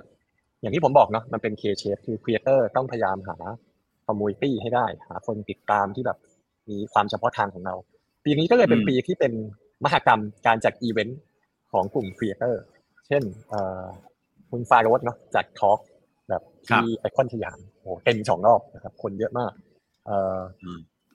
[0.61, 3.37] อย่างที่ผมบอกเนาะมันเป็น K shape คือ creator ต้องพยายามหา
[4.07, 6.19] community ให้ได้หาคนติดตามที่แบบ
[6.71, 7.75] มีความเฉพาะทางของเรา
[8.25, 9.33] ปีนี้ก็เลยเป็นปีที่เป็น
[9.85, 11.21] มหกรรมการจัดอีเวนต์
[11.73, 12.63] ของกลุ่มครีเอเตอร์
[13.07, 13.23] เช่น
[14.51, 15.79] คุณฟาโรสเนาะจัดทอล์ก
[16.29, 19.53] แบบที่ไอคอนสยามโอ้เต็มสองรอบนะครับ คนเยอะมาก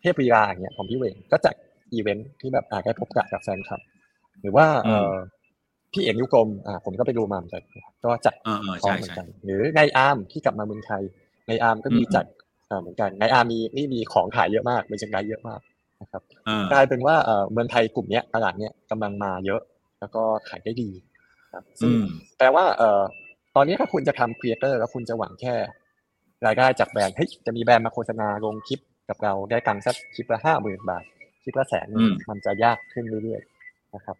[0.01, 1.55] เทพวีราอย่างเงี้ยของพี่เวงก็จัด
[1.93, 3.81] อีเวนต์ที่แบบอาจจะพบกับแฟนคลับ
[4.41, 4.65] หรือว่า
[5.91, 7.63] พี่เอกยุกรมอ่าผมก็ไปดูมาเหมือนกัน
[8.03, 8.35] ก็จัด
[8.81, 11.01] ทองเหมือนกันหรือในอาร์มที่กลับมาเมืองไทย
[11.47, 12.25] ในอาร์มก็มีจัด
[12.79, 15.61] เหมือนกันในอาร์มีนี่มีของขายเยอะมากมีจังไรเยอะมาก
[16.01, 16.21] นะครับ
[16.71, 17.15] กลายเป็นว่า
[17.51, 19.61] เมืองไทยกลุ่มนี้ตลาดเนี้ยกำลังมาเยอะ
[19.99, 20.89] แล้วก็ขายได้ดี
[21.53, 21.93] ครับซึ่ง
[22.37, 23.01] แปลว่าเอ่อ
[23.55, 25.53] ตอนนี้ถ้าคุณจะทำครีเอเตอร์แล้วคุณจะหวังแค่
[26.45, 28.79] รายได้จากแบรนด์เฮ้ยจะมีแบรนด์มาโฆษณาลงคลิป
[29.09, 31.03] กับเราได้ตังค์สักคลิปละห้าหมื่นบาท
[31.43, 31.87] คลิปละแสน
[32.29, 34.15] มันจะยากขึ้นเรื่อยๆนะครับ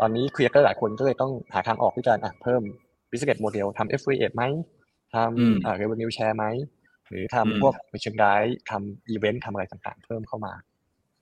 [0.00, 2.62] ตอนนี้ครีเอเตอร์หลายคนก็เลยต้องหาทางออกด้วยการเพิ่ม
[3.10, 4.44] business model ทำ affiliate ไหม
[5.14, 6.44] ทำ revenue share ไหม
[7.10, 8.24] หรือทำพวก merchandise
[8.70, 10.52] ทำอีเวนต์ทำอะไรต่างๆ เพิ่มเข้ามา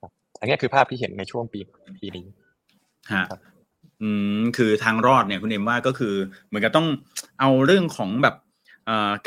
[0.01, 1.59] ครับอันนี้คือภาพที่เห็นในช่วงปี
[2.01, 2.25] ปีนี้
[3.13, 3.25] ฮะ
[4.01, 6.15] อืมคือทางรอดเนี่ยคุณเอ็มว่าก็คือ
[6.47, 6.87] เหมือนกับต้อง
[7.39, 8.35] เอาเรื่องของแบบ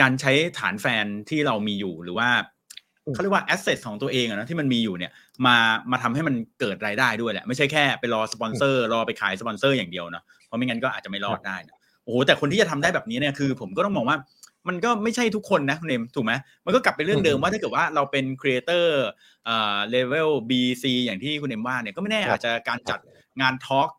[0.01, 2.29] การใช้ฐานแฟนที่เรามีอยู่หรือว่า
[3.15, 5.13] เขาเรียกว่า asset ของตัวเองอะนะที่มันมีอยู่เนี่ย
[5.47, 5.57] มา
[5.91, 14.17] มาทำให้มันเกิดรายได้ด้วยแหละไม่ใช่แค่ไปรอสปอนเซอร์รอไปขายสปอนเซอร์อย่างเดียวนะเพราะไม่งั้นก็อาจจะไม่รอดได้นะโอ้โหแต่คนที่จะทำได้แบบนี้เนี่ยคือ ผมก็ต้องมองว่า
[14.69, 16.33] มันก็ไม่ใช่ทุกคนนะคุณเอ็มถูกไหม
[16.65, 19.05] มันก็กลับไปเรื่องเดิมว่าถ้าเกิดว่าเราเป็นครีเอเตอร์
[19.49, 23.01] อ่าเลเวล B C อย่างที่คุณเอ็มว่าเนี่ยก็ไม่แน่อาจจะการจัด
[23.41, 23.91] งาน talk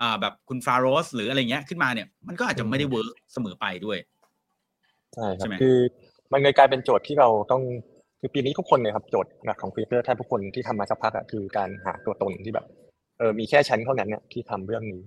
[0.00, 3.98] อ่าแบบคุณฟาโรสหรืออะไรเงี้ยขึ้นมาเนี่ยมันก็อาจจะไม่ได้ work เสมอไปด้วย
[5.14, 5.76] ใช่ครับคือ
[6.32, 7.62] มันเลยกลายเป็นโจทย์ที่เราต้อง
[8.20, 12.66] คือปีนี้ทุกคนเลยครับโจทย์หลักของครีเอเตอร์แทบทุกคนที่ทำมาสักพักอะคือการหาตัวตนที่แบบ
[13.18, 15.04] เออมีแค่ชั้นเท่านั้นเนี่ยที่ทำเรื่องนี้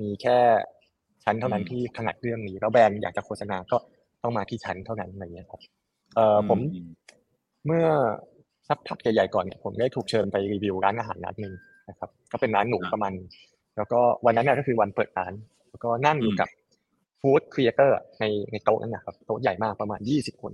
[0.00, 0.36] มีแค่
[1.24, 3.76] ชั้นเท่านั้นที่ถนัดเรื่องนี้แล้วแบรนด์อยากจะโฆษณาก็
[4.24, 5.60] ต้องมาที่ชั้นเท่านั้นอะไรเงี้ยครับ
[6.16, 6.58] เออผม
[7.66, 7.86] เมื่อ
[8.68, 11.54] สักพักใหญ่ๆก่อนเนี่ยผมได้ถูกเชิญไปรีวิวร้านอาหารร้านหนึ่ง
[11.90, 13.12] นะครับ ก็เป็นร้านหรูประมาณ
[13.76, 15.32] แล้วก็วันนั้นเนี่ยก็คือวันเปิดร้าน
[15.70, 16.48] แล้วก็นั่งอยู่กับ
[17.20, 20.52] food ครีเอเตอร์ในในโต๊ะนั้นนะครับโต๊ะใหญ่มากประมาณยี่สิบคน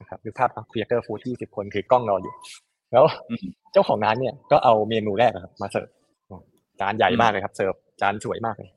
[0.00, 2.34] นะครับดูภาพครีเอเตอร์ food ยี่สิบคนคือกล้องรออยู่
[2.92, 3.04] แล้ว
[3.72, 5.88] เจ้าของร้านเนี่ยก็เอาเมนูแรกครับ มาเสิร์ฟ
[6.80, 8.70] จานใหญ่มากเลยครับ เสิร์ฟจานสวยมากเลย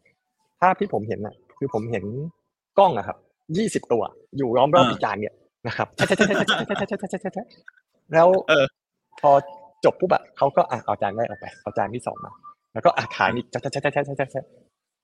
[0.62, 2.06] ภาพที่ผมเห็นน่ะ คือผมเห็น
[2.79, 3.17] กล้องอะครับ
[3.58, 4.03] ยี่สิบตัว
[4.38, 5.36] อยู่ล้อมรอบจานเนี่ย
[5.67, 5.88] นะครับ
[8.13, 8.27] แล้ว
[9.21, 9.32] พอ
[9.86, 12.32] จบปุ๊บอะเขาก็อะเอาจานแรกออกไปเอาจานที่สองมา
[12.73, 14.41] แล้วก็อะขายอีกแช่แช่แช่แช่แช่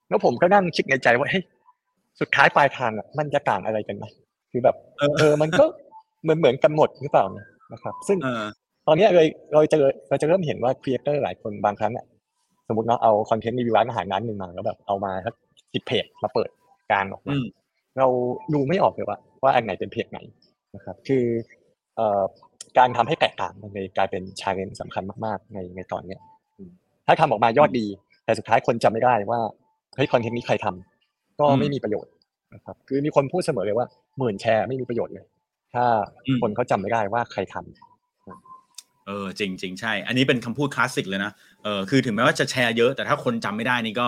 [0.10, 1.44] แล้วผมก็นั่งคิดในใจว่าเฮ้ย
[2.20, 4.06] สุดท้ายปลายทางอะมันจะต่างอะไรกันไหม
[4.52, 4.76] คือแบบ
[5.18, 5.66] เออมันก็
[6.24, 7.26] เหมือนเหมือนกันหมดหรือเปล่า
[7.74, 8.18] นะครับ ซึ่ง
[8.88, 9.78] ตอนนี้เลยเราจะ
[10.10, 12.06] เราจะเริ่มเห็นว่าครีเอเตอร์หลายคนบางครั้งอะ
[12.68, 15.34] สมมติเนาะเอาคอนเทนต์รีวิวร้านอาหารร้านหนึ่งมาแล้วแบบเอามาสัก
[15.74, 16.50] สิบเพจมาเปิด
[16.92, 17.36] กางออกมา
[18.00, 18.08] เรา
[18.54, 20.20] ดูไม่ออกเลยว่าว่าอันไหนเป็นเพจไหน
[20.76, 21.24] นะครับ คือ
[21.96, 22.22] เอ่อ
[22.78, 26.20] การทำให้แตกต่างมันเลยกลายเป็น challenge สำคัญมากๆ ในในตอนเนี้ย
[27.08, 27.86] ถ้าทำออกมายอดดี
[28.26, 29.42] แต่สุดท้ายคนจำไม่ได้ว่า
[29.96, 32.12] เฮ้ยคอนเทนต์นี้ใครทำก็ไม่มีประโยชน์
[32.54, 35.26] นะครับ คือมีคนพูดเสมอเลยว่าหมื่นแชร์ไม่มีประโยชน์เลย
[35.74, 35.86] ถ้า
[36.42, 41.32] คนเขาจำไม่ได้ว่าใครทำเออจริงจริงใช่ อันนี้เป็นคำพูดคลาสสิกเลยนะ
[41.64, 44.08] เออคือถึงแม้ว่าจะแชร์เยอะแต่ถ้าคนจำไม่ได้นี่ก็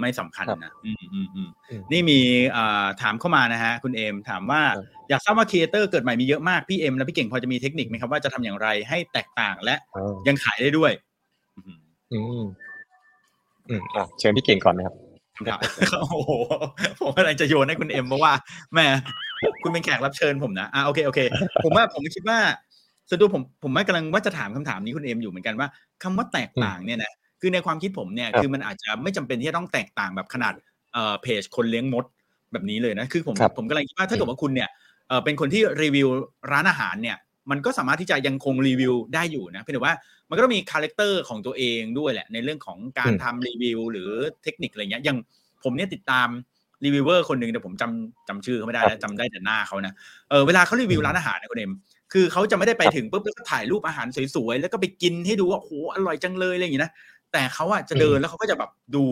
[0.00, 1.48] ไม่สำคัญนะอืมอืมอืม
[1.92, 2.18] นี่มี
[2.56, 4.60] อ่าถามเข้ามานะฮะ คุณเอมถามว่า
[5.08, 9.76] อยากทราบว่าครีเอเตอร์เกิดใหม่มีเยอะมากพี่เอ็มและพี่เก่งพอจะมีเทคนิคไหมครับว่าจะทำอย่างไรให้แตกต่างและ
[10.28, 10.92] ยังขายได้ด้วย
[11.56, 11.78] อืม
[12.12, 12.20] อื
[13.80, 14.94] มอะเชิญพี่เก่งก่อนนะครับ
[15.48, 15.58] ครับ
[16.00, 16.32] โอ้โห
[17.00, 18.32] ผมกำลังจะโยนให้คุณเอ็มเพราะว่า
[18.74, 18.86] แม่
[19.62, 21.20] คุณเป็นแขกรับเชิญผมนะอ่าโอเคโอเค
[21.64, 22.38] ผมว่าผมคิดว่า
[23.08, 25.68] ส่วนตัวผมผมไม่กำลังว่าจะถามคำถามนี้คุณเอ็มอยู่เหมือนกันว่า
[26.02, 30.54] คำว่าแตกต่างเนี่ยนะ คือในความคิดผมเนี่ยคือมันอาจจะไม่จำเป็นที่จะต้องแตกต่างแบบขนาด
[30.92, 32.04] เอ่อเพจคนเลี้ยงมด
[32.52, 34.68] แบบนี้เลยนะคือผมผมกำลังคิดว่าถ้าเกิดว่าคุณเนี่ย
[35.08, 36.08] เออเป็นคนที่รีวิว
[36.52, 37.16] ร้านอาหารเนี่ย
[37.50, 39.94] มันก็สามารถที่จะยังคงรีวิวได้อยู่นะเพียงแต่ว่า
[40.28, 44.10] มันก็ต้องมีคาแรคเตอร์ของตัวเองด้วยแหละในเรื่องของการทำรีวิวหรือ
[44.42, 45.18] เทคนิคอะไรเงี้ยอย่าง
[45.64, 46.28] ผมเนี่ยติดตาม
[46.84, 49.94] รีวิวเวอร์คนหนึ่งแต่ผมจำจำชื่อเขาไม่ได้แล้วจำได้แต่หน้าเขานะ
[50.30, 51.72] เออเวลาเขารีวิวร้านอาหารนะคุณเอ็ม
[52.12, 56.92] คือเขาจะไม่ได้ไปถึงปุ๊บแล้วก็ถ่ายรูปอาหารสวยๆแล้วก็ไปกินให้ดูว่าโอ้โหอร่อยจังเลยอะไรอย่างนี้นะ
[57.32, 59.04] แต่เขาอะจะเดินแล้วเขาก็จะแบบดู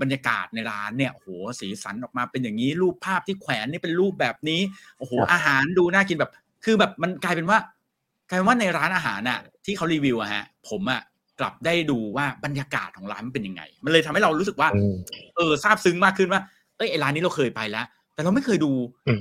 [0.00, 1.28] บรรยากาศในร้านเนี่ยโอ้โห
[1.60, 4.60] สีสันออกมาเป็นอย่างนี้รูปภาพที่แขวนนี่เป็นรูปแบบนี้
[4.98, 6.30] โอ้โหอาหารดูน่ากินแบบ
[6.64, 7.58] คือแบบมันกลายเป็นว่า
[8.28, 11.00] กลายเป็นว่าในร้านอาหารน่ะที่เขารีวิวอะฮะ ผมอะ
[11.40, 14.68] กลับได้ดูว่าบรรยากาศของร้านมันเป็นยังไง มันเลยทำให้เรารู้สึกว่า
[15.36, 16.40] เออซาบซึ้งมากขึ้นว่า
[16.76, 18.72] เอ้ยไอร้านนี้เราเคยไปแล้ว แต่เราไม่เคยดู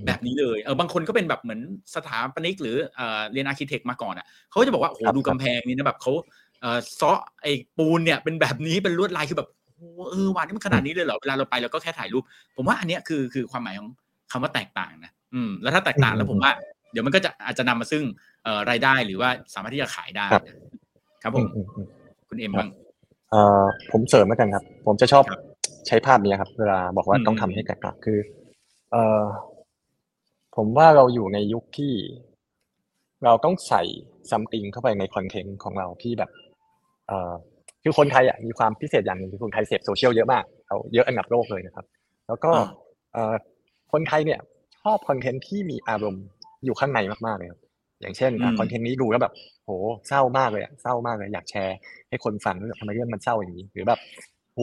[0.08, 1.62] แบบนี้เลยเออบางคนก็เป็นแบบเหมือน
[1.96, 6.49] สถาปนิกหรือเออเรียนอาร์เคเต็กมาก่อนอะเขาจะบอกว่าโอ้โหดูกำแพงนี่นะแบบเขาเออ
[7.00, 12.24] ซอไอปูนเนี่ยเป็นแบบนี้เป็นลวดลายคือแบบโอ้เออวานนี่มันขนาดนี้เลยเหรอเวลาเราไปเราก็แค่ถ่ายรูป
[12.56, 13.89] ผมว่าอันเนี้ยคือคือความหมายของ
[14.32, 16.52] คำว่าแตกต่างนะอืมแล้วถ้าแตกต่างแล้วผมว่า
[16.91, 18.04] เดี๋ยวมันก็จะอาจจะนำมาซึ่ง
[18.43, 20.26] เอ่อรายได้หรือว่าสามารถที่จะขายได้
[21.24, 21.45] ครับผม
[22.30, 22.69] คุณเอ็มบ้าง
[23.32, 25.24] เอ่อผมเสริมแล้วกันครับ ผมจะชอบ
[25.88, 28.19] ใช้ภาพนี้ครับ เวลาบอกว่าต้องทำให้แตกต่างคือ
[28.91, 29.24] เอ่อ
[30.56, 31.93] ผมว่าเราอยู่ในยุคที่
[33.24, 33.84] เราต้องใส่
[34.30, 36.49] something เข้าไปในคอนเทนต์ของเราที่แบบเอ่อ
[37.84, 41.86] คือคนไทยอะมีความพิเศษอย่างหนึ่งคือคนไทยเสพโซเชียลเยอะมากเขาเยอะอันดับโลกเลยนะครับ
[42.28, 42.52] แล้วก็
[43.13, 43.36] เอ่อ
[43.91, 44.39] คนไทยเนี่ย
[44.82, 46.26] ชอบคอนเทนต์ที่มีอารมณ์
[46.65, 47.60] อยู่ข้างในมากๆเลยครับ
[48.02, 49.34] อย่างเช่นคอนเทนต์นี้ดูแล้วแบบ
[49.65, 49.72] โห
[50.08, 51.76] เศร้ามากเลยอะเศร้ามากเลย อยากแชร์
[52.10, 54.00] ให้คนฟังว่าทำไมเรื่องมันเศร้าอย่างนี้ หรือแบบ
[54.54, 54.60] โห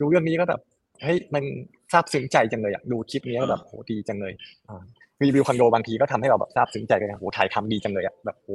[0.00, 0.60] ดูเรื่องนี้ก็แบบ
[1.02, 1.44] เฮ้ยมัน
[1.92, 4.32] ซาบซึ้งใจจังเลยอะดูคลิปนี้ก็แบบโหดีจังเลย
[4.68, 4.82] อ่า
[5.22, 8.50] รีวิวคอนโดบางทีก็ทำให้เราแบบซาบซึ้งใจกันโหถ่ายทำดีจังเลยอะแบบโห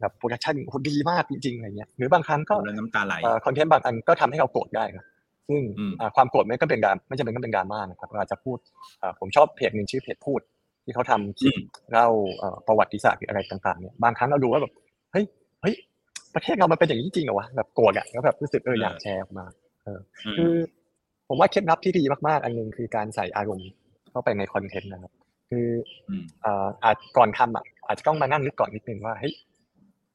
[0.00, 5.04] แบบ production โหดีมากจริงๆอะไรเงี้ยหรือบางครั้งก็น้ำตาไหลคอนเทนต์บางอันก็ทำให้เราโกรธได้ครับ
[5.48, 5.60] ซึ่ง
[6.16, 8.58] ความโกรธไม่ก็เป็นดราไม่จำเป็นก็เป็นดราม่านะครับเราจะพูด
[9.20, 10.40] ผมชอบเพจหนึ่งชื่อเพจพูด
[10.84, 11.54] ที่เขาทำคลิป
[11.92, 12.08] เล่า
[12.66, 14.72] ประวัติศาสตร์หรืออะไรต่างๆเนี่ยบางครั้งเราดูว่าแบบ
[15.12, 15.24] เฮ้ย
[15.62, 15.74] เฮ้ย
[16.34, 19.44] ประเทศเรามันเป็นอย่างนี้จริงเหรอวะแบบโกรธอะแล้วแบบรู้สึกเอออยากแชร์ออกมา
[19.84, 20.00] เออ
[20.36, 20.52] คือ
[21.28, 23.68] ผมว่าเคล็ดลับที่ดีมากๆ อันนึงคือการใส่อารมณ์
[24.10, 25.12] เข้าไปในคอนเทนต์นะครับ
[25.50, 25.66] คือ
[26.44, 29.34] อ่าอาจก่อนทำอะอาจจะต้องมานั่งนึกก่อนนิดนึงว่าเฮ้ย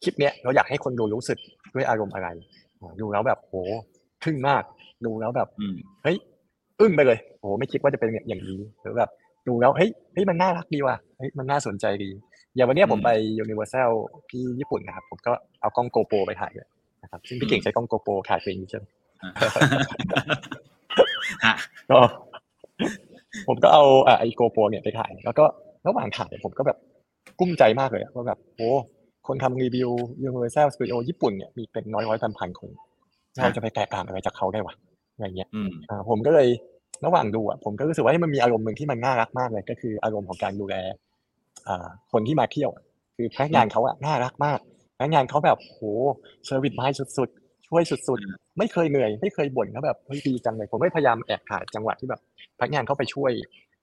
[0.04, 1.38] คลิปเนี้ยเราอยากให้คนดูรู้สึก
[1.74, 2.28] ด้วยอารมณ์อะไร
[3.02, 3.54] ดูแล้วแบบโห
[4.24, 4.64] ทึ่งมาก
[5.06, 5.48] ดูแล้วแบบ
[6.04, 6.18] เฮ้ย
[6.80, 9.10] อึ้งไปเลยโหไม่คิดว่าจะเป็นอย่างนี้หรือแบบ
[9.48, 12.10] ดูแล้วเฮ้ยเฮ้ยมันน่ารักดีว่ะเฮ้ยมันน่าสนใจดี
[12.56, 13.90] อย่างวันนี้ผมไป Universal
[14.32, 16.68] ที่ญี่ปุ่นนะครับ ผมก็เอากล้อง GoPro ไปถ่ายเลย
[17.04, 18.86] นะครับซึ่งพี่เก่งใช้กล้องโกโปรถ่ายเองใช่ไหม
[21.92, 22.00] ก็
[23.48, 23.84] ผมก็เอา
[24.20, 25.46] ไอโกโปรเนี่ยไปถ่าย แล้วก็
[25.88, 26.78] ระหว่างถ่ายผมก็แบบ
[27.40, 28.70] กุ้มใจมากเลยว่าแบบโอ้
[29.28, 29.90] คนทำรีวิว
[30.28, 32.72] Universal Studio ญี่ปุ่นเนี่ยมีเป็นร้อยร้อยพันพันคน
[33.44, 34.76] เราจะไปแตกต่างอะไรจากเขาได้วะ
[35.14, 35.50] อะไรเงี้ย
[35.90, 36.48] อ่าผมก็เลย
[37.06, 40.76] ระหว่างดูอะผมก็รู้สึกว่ามันมีอารมณ์หนึ่งที่มันน่ารักมากเลย ก็คืออารมณ์ของการดูแล
[41.68, 42.72] อ่าคนที่มาเที่ยว
[43.16, 44.60] คือพนักงานเขาอะน่ารักมาก
[44.98, 45.80] พนักงานเขาแบบโห
[46.46, 47.43] เซอร์วิสมาสุดๆ
[47.74, 52.22] ช่วยสุดๆ ไม่เคยเหนื่อย ไม่เคยบ่นเขาแบบเฮ้ยดีจังเลยผมก็พยายามแอบถ่ายจังหวะที่แบบ
[52.58, 53.32] พนักงานเขาไปช่วย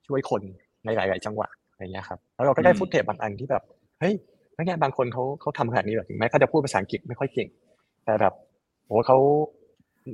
[0.07, 0.41] ช่วยคน
[0.85, 3.63] ในหลาย ๆ จังหวะอะไรเงี้ยครับแล้วเราก็ได้ฟุตเทปบางอันที่แบบ
[3.99, 4.13] เฮ้ย
[4.55, 7.49] พนักงานบางคนเขาเขาทำขนาดนี้เหรอถึงแม้เขาจะพูดภาษาอังกฤษไม่ค่อยเก่ง
[8.05, 8.33] แต่แบบ
[8.85, 9.17] โหเขา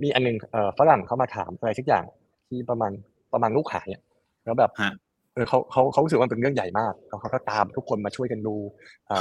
[0.03, 2.05] มีอันนึงเอ่อฝรั่งเขามาถามอะไรสักอย่าง
[2.47, 2.91] ที่ประมาณ
[3.33, 3.87] ประมาณลูกหาย
[4.45, 4.71] แล้วแบบ
[5.33, 8.55] เออเขาเขาเขารู้สึกว่าเป็นเรื่องใหญ่มากแล้วเขาก็ตามทุกคนมาช่วยกันดู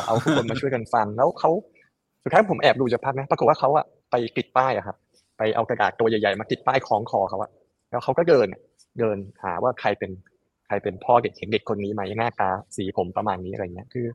[0.07, 1.51] เอาทุกคนมาช่วยกันฟัง แล้วเขา
[2.27, 4.97] สุดท้ายผมแอบดูจะพักนะปรากฏว่าเขาอะไปติดป้ายอะครับ
[5.39, 7.51] ไปเอากระดาษตัวใหญ่ๆ มาติดป้ายคล้องคอเขาอะ
[7.91, 8.47] แล้วเขาก็เดิน
[8.99, 10.11] เดินหาว่าใครเป็น
[10.67, 14.07] ใครเป็นพ่อเด็กเห็นเด็กคนนี้ไหมหน้าตาสีผมประมาณนี้อะไรเงี้ยคือ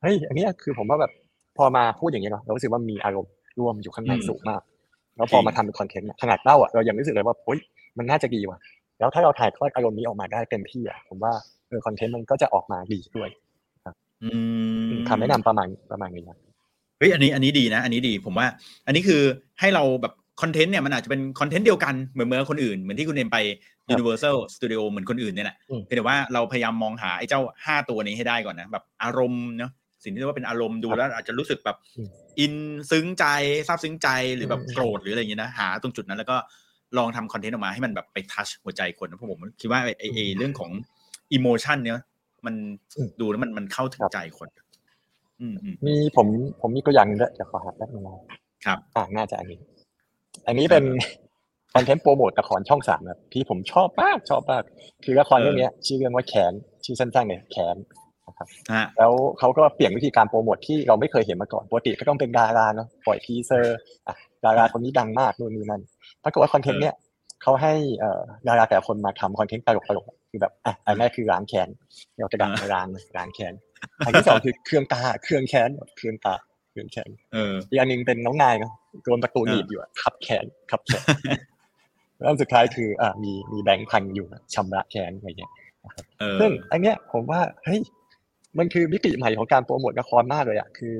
[0.00, 1.12] เฮ้ยอันนี้คือผมว่าแบบ
[1.56, 4.62] พอมาพูดอย่างนี้เนาะเรารู้สึกว่ามีอารมณ์ร่วมอยู่ข้างในสูงมาก
[5.16, 7.58] แล้วพอมาทำเป็นคอนเทนต์ขนาดเล่าอะเรายังรู้สึกเลยว่าเฮ้ย
[7.98, 8.58] มันน่าจะดีว่ะ
[8.98, 11.32] แล้วถ้าเราถ่ายทอดอารมณ์นี้ออกมาได้เต็มที่อะผมว่า
[11.68, 13.28] เออคอนเทนต์มันก็จะออกมาดีด้วย
[13.84, 13.94] ครับ
[15.08, 16.38] คำแนะนำประมาณประมาณนี้นะ
[17.00, 18.46] เฮ้ยอันนี้อันนี้ดีนะ อันนี้ดีผมว่า
[18.86, 19.22] อันนี้คือ
[19.60, 23.38] ให้เราแบบคอนเทนต์เนี่ยมันอาจจะเป็นคอนเทนต์เดียวกันเหมือนเมื่อคนอื่น เหมือนที่คุณเอ็มไป
[23.94, 29.72] Universal Studio เหมือนคนอื่นเนี่ยแหละเพียงแต่ว่าเราพยายามมองหาไอ้เจ้าห้าตัวนี้ให้ได้ก่อนนะแบบอารมณ์เนาะ
[30.04, 31.76] สิ่งที่เรียกว่าเป็นอารมณ์ดูแล้วอาจจะรู้สึกแบบ
[32.40, 32.54] อิน
[32.90, 33.24] ซึ้งใจ
[33.68, 36.36] ซาบซึ้งใจหรือแบบโกรธหรืออะไรอย่างเงี้ยนะหาตรงจุดนั้นแล้วก็
[36.98, 40.70] ลองทำคอนเทนต์ออกมาให้มันแบบไปทัชหัวใจคนนะเพราะผมคิดว่าไอ้เรื่องของ
[41.32, 41.98] อิโมชันเนี้ย
[42.46, 42.54] มัน
[43.20, 44.48] ดูแล้วมันมันเข้าถึงใจคน
[45.86, 46.26] มีผม
[46.60, 48.04] ผมมีตัวอย่างด้วยจะขอหาแป๊บนึง
[48.64, 49.60] ครับ อ่าน่าจะอันนี้
[50.46, 50.84] อันนี้เป็น
[51.74, 54.62] คอนเทนต์โปรโมทละครช่องสามแบบที่ผมชอบมากชอบมาก
[55.04, 56.52] คือละครเรื่องนี้ชื่อเรื่องว่าแขน
[56.84, 57.76] ชื่อสั้นๆเนี่ยแขน
[58.26, 58.48] นะครับ
[58.98, 65.82] แล้วเขาก็เปลี่ยนวิธีการโปรโมทที่เราไม่เคยเห็นมาก่อนปกติก็ต้องเป็นดาราเนาะปล่อย teaser อะดาราคนนี้ดังมากนู่นนี่นั่น
[66.24, 66.94] ปรากฏว่าคอนเทนต์เนี้ย
[67.42, 71.68] เขาให้เอ่อดาราแต่ละคนมาทำคอนเทนต์ตลกๆคือแบบอะอันแรกคือล้างแขน
[72.18, 73.54] เราจะดังล้างล้างแขน
[74.04, 76.34] อันที่สองคือเครื่องตาเครื่องแขนเครื่องตา
[76.70, 77.10] เครื่องแขน
[77.70, 78.72] อีกอันนึงเป็นน้องนายเนาะ
[79.04, 81.04] โดนประตูหนีบอยู่คับแขนคับแขน
[82.18, 85.52] แล้วสุดท้ายคืออ่ามีมีแบงค์พันอยู่ชำระแขนอะไรเงี้ย
[86.40, 87.80] ซึ่งอันเนี้ยผมว่าเฮ้ย
[88.58, 90.96] มันคือมิติใหม่ของการโปรโมทละครมากเลยอะคือ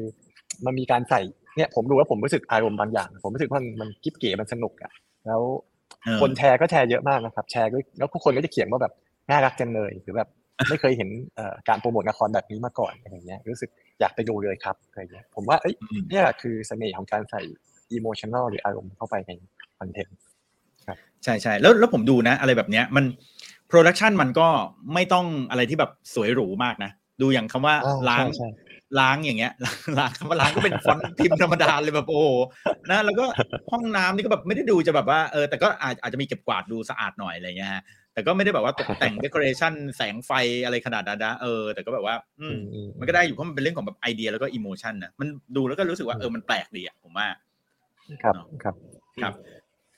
[0.65, 1.21] มันมีการใส่
[1.57, 4.93] เนี่ยผมดูว่าผมรู้สึกอารมณ์บางอย่าง ผมรู้สึกว่ามันกิ๊บเก๋มันสนุกอะ
[5.27, 5.41] แล้ว
[6.21, 8.93] คนแชร์ก็แชร์เยอะมากนะครับ แชร์แล้วทุกคนก็จะเขียนว่าแบบ
[9.31, 10.29] น่ารักจังเลยหรือแบบ
[10.69, 11.09] ไม่เคยเห็น
[11.69, 13.71] การโปรโมทละครแบบนี้มาก่อนอะไรเงี้ยรู้สึก
[14.01, 15.75] อยากไปดูเลยครับอะไรเงี้ยผมว่าเอ้ย
[16.13, 17.43] นี่คือเสน่ห์ของการใส่
[17.93, 19.31] emotional หรืออารมณ์เข้าไปใน
[19.79, 20.17] คอนเทนต์
[21.25, 23.05] ใช่ใช่แล้วแล้วผมดูนะ อะไรแบบเนี้ยมัน
[23.69, 24.49] production มันก็
[24.95, 27.75] ไม่ต้องอะไรที่แบบสวยหรูมากนะ ดูอย่างคำว่า
[28.09, 28.27] ล้าง
[29.01, 29.53] ล้างอย่างเงี้ย
[29.99, 32.25] ล้างคำว่าล้างก็เป็นฟอนต์พิมพ์ธรรมดาเลยแบบโอ้
[32.91, 33.27] นะแล้วก็
[33.73, 40.31] ห้องน้ำนี่ก็แบบไม่ได้ดูจะแบบว่าเออแต่ก็อาจอาจจะมีเก็บกวาดดูสะอาดหน่อยอะไรเงี้ยฮะ แต่ก็ไม่ได้แบบว่าตกแต่ง decoration แสงไฟ
[40.65, 42.57] อะไรขนาดนั้นนะเออ แต่ก็แบบว่า อืม
[42.99, 47.27] มันก็ได้อยู่เพราะมันเป็นเรื่องของแบบไอเดียแล้วก็ emotion นะมันดูแล้วก็รู้สึกว่าเออมันแปลกดีอะผมว่า
[48.23, 48.75] ครับครับ
[49.23, 49.33] ครับ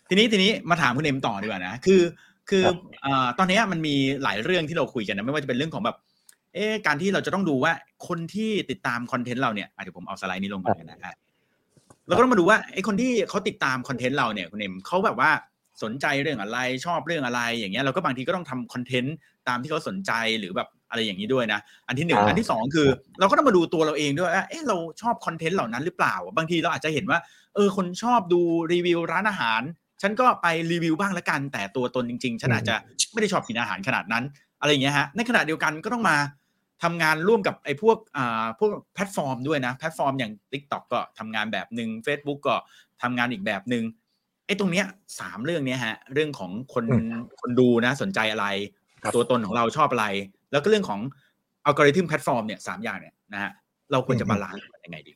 [0.09, 2.03] ทีนี้ทีนี้มาถามคุณเอ็มต่อดีกว่านะคือ
[2.51, 2.65] คือ
[3.05, 5.97] อ่าตอนนี้มันมีหลายเรื่องที่เราคุยกันนะไม่ว่าจะเป็นเรื่องของแบบ
[6.55, 7.73] เอ๊การที่เราจะต้องดูว่า
[8.09, 11.17] คนที่ติดตามคอนเทนต์เราเนี่ยเดี๋ยวผมเอาสไลด์นี้ลงก่อนนะฮะ
[12.07, 15.31] เราก็ต้องมาดูว่าไอ้คนที่เขาติดตามคอนเทนต์เราเนี่ยคุณเอ็มเขาแบบว่า
[15.85, 19.17] สนใจเรื่องอะไรชอบเรื่องอะไร อย่างเงี้ยเราก็บางทีก็ต้องทำคอนเทนต์
[19.49, 22.89] ตามที่เขาสนใจหรือแบบอะไรอย่างนี้ด้วยนะ อันที่หนึ่งอันที่สองคือ
[23.21, 27.19] เราก็ต้องมาดูตัวเราเองด้วยว่าเออเราชอบคอนเทนต์เหล่านั้นหรือเปล่า บางทีเราอาจจะเห็นว่า
[27.55, 28.41] เออ คนชอบดู
[28.73, 29.63] รีวิวร้านอาหาร
[30.03, 32.75] ฉันก็ไปรีวิวบ้างละกัน แต่ตัวตนจริง ๆ ฉันอาจจะ
[33.13, 34.25] ไม่ได้ชอบกินอาหารขนาดนั้น
[34.61, 36.17] อะไรอย่างเงี้ยฮะ ในขณะเดียวกันก็ต้องมา
[36.83, 42.57] ทำงานร่วมกับไอ้พวกอ่าพวกแพลตฟอร์มด้วยนะ แพลตฟอร์มอย่าง TikTok ก็ทำงานแบบหนึ่ง Facebook ก็
[43.03, 44.87] ทำงานอีกแบบหนึ่งไอ้ตรงเนี้ย
[45.21, 46.85] สามเรื่องเนี้ยฮะ เรื่องของคน
[47.41, 48.47] คนดูนะสนใจอะไร
[49.15, 50.07] ตัวตนของเราชอบอะไร
[50.53, 51.01] แล้วก็เรื่องของ
[51.67, 53.51] อัลกอริทึมแพลตฟอร์มเนี่ยสามอย่างเนี่ยนะฮะ
[53.93, 55.13] เราควรจะ balance ยังไงดี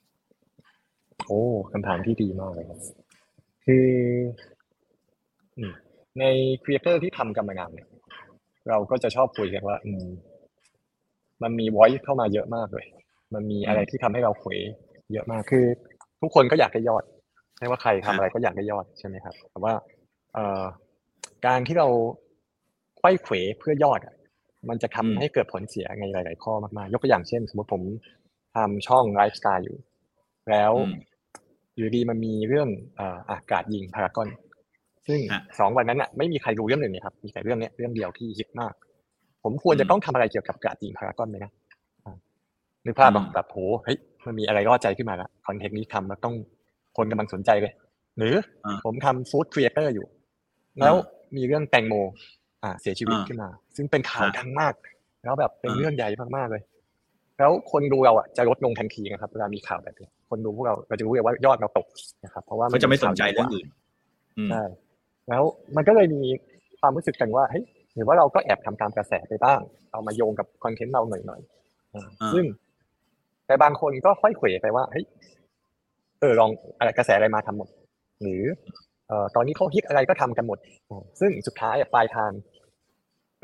[1.27, 1.41] โอ้
[1.73, 2.79] คำถามที่ดีมากเลยครับ
[3.65, 3.89] คือ
[6.21, 6.25] ใน
[6.63, 7.89] ครีเอเตอร์ที่ทำกรรมงานเนี่ย
[8.69, 10.07] เราก็จะชอบคุยกันว่า อืม
[11.43, 12.87] มันมี noise เข้ามาเยอะมากเลย
[13.35, 14.59] มันมีอะไรที่ทำให้เราคุย
[15.13, 15.65] เยอะมากคือ
[16.21, 17.05] ทุกคนก็อยากได้ยอด
[17.59, 19.73] ไม่ว่าใครทำอะไรก็อยากได้ยอดใช่ไหมครับแต่ว่า
[20.35, 20.65] เอ่อ
[21.47, 21.89] การที่เรา
[22.99, 24.15] ไขว้เขวเพื่อยอดอะ
[24.69, 27.83] มันจะทำให้เกิดผลเสียในหลาย ๆ ข้อมากๆ ยกตัวอย่างเช่น สมมติผม
[28.57, 29.77] ทำช่องไลฟ์สไตล์อยู่
[30.51, 30.73] แล้ว
[31.77, 32.69] อยู่ดีมันมีเรื่อง
[33.31, 34.29] อากาศยิงพารากอน
[35.07, 35.21] ซึ่ง
[35.59, 38.75] สองวันนั้นอะไม่มีใครรู้เรื่องหนึ่งนะครับ มีแต่เรื่องนี้เรื่องเดียวที่ฮิตมาก
[39.43, 41.53] ผมควรจะต้องทำอะไรเกี่ยวกับกาดยิงพารากอนไหมนะ
[42.85, 46.35] นึกภาพแบบโหเฮ้ยมันมีอะไรล่อใจขึ้นมาละคอนเทนต์นี้ทำแล้วต้อง
[46.97, 47.73] คนกำลังสนใจเลย
[48.19, 48.35] หรือ
[48.85, 50.07] ผมทำ food creator อยู่
[50.81, 50.95] แล้ว
[51.37, 51.95] มีเรื่องแตงโม
[52.63, 54.75] อ่า เสียชีวิตขึ้นมา ซึ่งเป็นข่าวดังมาก
[55.25, 56.63] แล้วแบบเป็นเรื่องใหญ่มากๆเลย
[57.39, 61.87] แล้วคนดูเราอะจะลดลงทันทีนะครับเวลามีข่าวแบบนี้คนดูพวกเราเราจะรู้เลยว่ายอดเราตก
[62.25, 63.67] นะครับ เพราะว่ามันจะไม่สนใจเรื่องอื่น
[64.51, 64.63] ใช่
[65.29, 65.43] แล้ว
[65.77, 66.23] มันก็เลยมี
[66.81, 69.61] ความรู้สึกกันว่าเฮ้ยหรือว่าเราก็แอบทำตามกระแสไปบ้าง
[69.93, 72.45] เอามาโยงกับคอนเทนต์เราหน่อยๆซึ่ง
[73.47, 75.05] แต่บางคนก็ค่อยเขวไปว่าเฮ้ย
[76.21, 77.69] เออลองอะไรกระแสอะไรมาทำหมด
[78.23, 78.43] หรือ
[79.09, 80.59] เอ่อตอนนี้เขาฮิตอะไรก็ทำกันหมด
[81.21, 82.31] ซึ่งสุดท้ายปลายทาง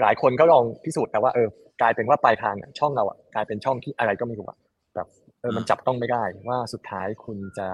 [0.03, 1.49] หลายคนก็ลองพิสูจน์แต่ว่าเออ
[1.81, 4.59] กลายเป็นว่าปลายทางช่องเราอะกลายเป็นช่องที่อะไรก็ไม่รู้อะ
[4.95, 5.09] แบบ
[5.41, 7.67] เออมันจับต้องไม่ได้ ว่าสุดท้ายคุณจะ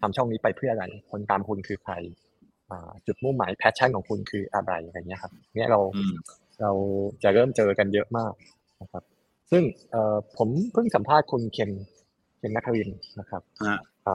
[0.00, 1.94] ทำช่องนี้ไปเพื่ออะไร คนตามคุณคือใคร
[3.06, 5.80] จุดมุ่งหมาย passion ของคุณคืออะไรอะไรเงี้ยครับเนี่ยเรา
[6.62, 6.72] เรา
[7.22, 8.32] จะเริ่มเจอกันเยอะมาก
[8.82, 9.02] นะครับ
[9.50, 9.62] ซึ่ง
[10.38, 11.70] ผมเพิ่งสัมภาษณ์คุณเคน
[12.38, 12.88] เคนนครินทร์
[13.20, 13.42] นะครับ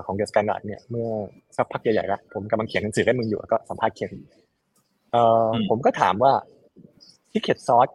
[0.06, 1.08] ของ The Standard เนี่ยเมื่อ
[1.58, 4.12] สักพักใหญ่ๆแล้วผมกำลังเขียนหนังสือให้มึงอยู่ก็สัมภาษณ์เคน
[5.70, 6.34] ผมก็ถามว่า
[7.32, 7.90] Secret Sauce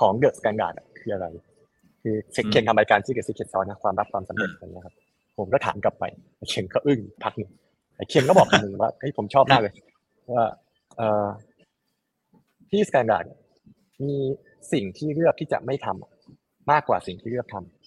[0.00, 1.26] ของ The Standard คืออะไร
[2.02, 2.14] คือ
[2.50, 4.94] เคนทำรายการ The Secret Sauce นะความลับความสำเร็จอะไรเงี้ยครับ
[5.38, 6.04] ผมก็ถามกลับไป
[6.48, 7.50] เคนก็อึ้งพักหนึ่ง
[7.96, 9.74] ไอ้เคนก็บอกคำหนึ่งว่าเฮ้ยผมชอบมากเลย
[10.32, 10.46] ว่า
[10.96, 11.26] เอ่อ
[12.70, 13.24] The Standard
[14.08, 14.18] มี
[14.72, 17.81] สิ่งที่เลือกที่จะไม่ทำมากกว่าสิ่งที่เลือกทำ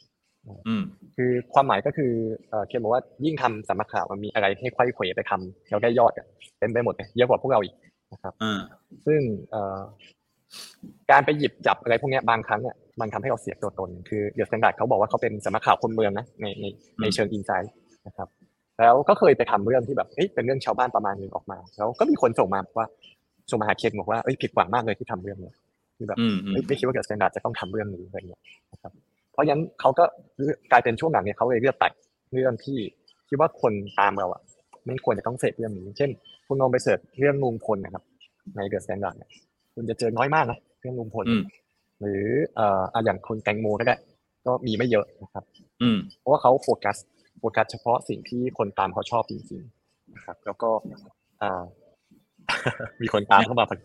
[1.16, 2.12] คือความหมายก็คือ
[2.68, 6.14] เคนบอกว่ายิ่งทำสำนักข่าวมันมีอะไรให้ไขว้เขวไปทำแล้วได้ยอด
[6.60, 7.76] เต็มไปหมดเยอะกว่าพวกเราอีก
[8.14, 8.34] นะครับ
[9.06, 9.22] ซึ่ง
[11.12, 16.66] การไปหยิบจับอะไรพวกนี้บางครั้งเนี่ยมันทำให้เราเสียตัวตน คือ The Standard เขาบอกว่าเขาเป็นสำนักข่าวคนเมืองนะในใน
[17.02, 17.74] ในเชิง inside
[18.08, 18.28] นะครับ
[18.80, 22.88] แล้วก็เคยไปทำเรื่องที่แบบเอ้ยเป็นเรื่องชาวบ้านประมาณนึงออกมาแล้วก็มีคนส่งมาว่า
[23.52, 25.52] ส่งมาหาเคนบอกว่าเอ้ยผิดหวังมากเลยที่ทำเรื่องนี้
[25.98, 26.18] ที่แบบ
[26.68, 28.42] ไม่คิดว่า The Standard จะต้องทำเรื่องนี้อะไรเงี้ย
[28.74, 28.92] นะครับ
[29.36, 30.04] เพราะฉะนั้นเขาก็
[30.72, 31.92] กลายเป็นช่วงหลังเนี่ยเขาเลยเลือกตัด
[32.34, 32.78] เรื่องที่
[33.30, 34.42] คิดว่าคนตามเราอะ
[34.86, 36.10] ไม่ควรจะต้องเสพเรื่องนี้เช่น
[36.48, 38.04] คุณลองไป search เรื่องลุงพลนะครับ
[38.56, 39.30] ใน The Standard เนี่ย
[39.76, 41.26] คุณจะเจอน้อยมากนะเรื่องลุงพล
[42.00, 42.24] หรือ
[42.56, 43.96] เอ่ออย่างคุณแตงโมก็ได้
[44.46, 45.44] ก็มีไม่เยอะนะครับ
[46.20, 46.98] เพราะว่าเขาโฟกัส
[47.40, 50.70] โฟกัสเฉพาะสิ่งที่คนตามเขาชอบจริงๆนะครับ แล้วก็
[51.42, 51.64] อ่า
[53.02, 53.84] มีคนตามเข้ามาพอดี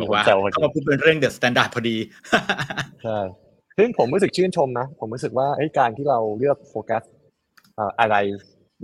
[0.00, 1.96] บอกว่าเขามาพูดเป็นเรื่อง The Standard พอดี
[3.04, 3.18] ใช่
[3.78, 7.02] ซึ่งผมรู้สึกชื่นชมนะ ผมรู้สึกว่าไอ้การที่เราเลือกโฟกัส
[8.00, 8.16] อะไร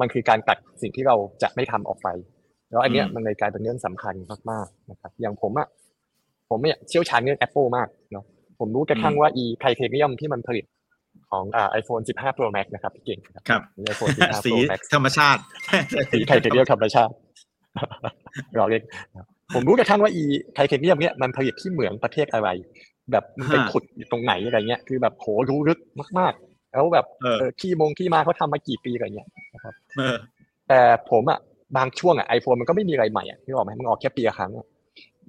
[0.01, 2.09] มันคือการตัดสิ่งที่เราจะไม่ทำออกไป
[2.71, 4.15] แล้วอันเนี้ยมันเลยกลายเป็นเรื่องสำคัญ
[4.51, 5.69] มากๆนะครับ อย่างผมอะ
[6.51, 8.25] ผมเนี่ยเชี่ยวชาญเรื่อง Apple มากเนาะ
[8.61, 10.65] ผมรู้กระทั่งว่าอีไทเทเนียมที่มันผลิต
[11.31, 15.41] ของอ่าไอโฟน15 Pro Max นะครับพี่เก่งครับไอโฟน15 Pro Max ธรรมชาติ
[16.13, 17.13] สีไทเทเนียมธรรมชาติ
[18.57, 18.83] เราเรียก
[19.55, 22.49] ผมรู้กระทั่งว่าอีไทเทเนียมเนี่ยมันผลิตที่เหมืองประเทศอะไร
[23.13, 25.79] แบบไปขุดอยู่ตรงไหนอะไรเงี้ยคือแบบโหรู้ลึก
[26.19, 27.07] มาก ๆ แล้วแบบ
[27.61, 29.75] ที่มงที่มาเขาทำมากี่ปีอะไรเงี้ยนะครับ
[30.69, 31.39] แต่ผมอะ
[31.77, 34.53] บางช่วงอะไอโฟนมันก็ไม่มีอะไรใหม่อะที่บอกไหมมันออกแค่ปีละครั้ง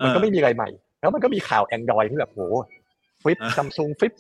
[0.04, 0.70] มันก็ไม่มีอะไรใหม่
[1.02, 2.40] แล้วมันก็มีข่าวแอนดรอยที่แบบโห
[3.22, 4.14] ฟลิปซัมซุงฟลิป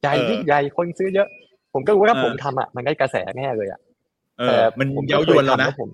[0.00, 1.28] ใหญ่ยิ่งใหญ่คนซื้อเยอะ
[1.74, 3.80] ผมก็รู้ว่าผมทำอะมันได้กระแสแน่เลยอะ
[4.46, 5.90] แต่มันเย้ายวนแล้วนะผม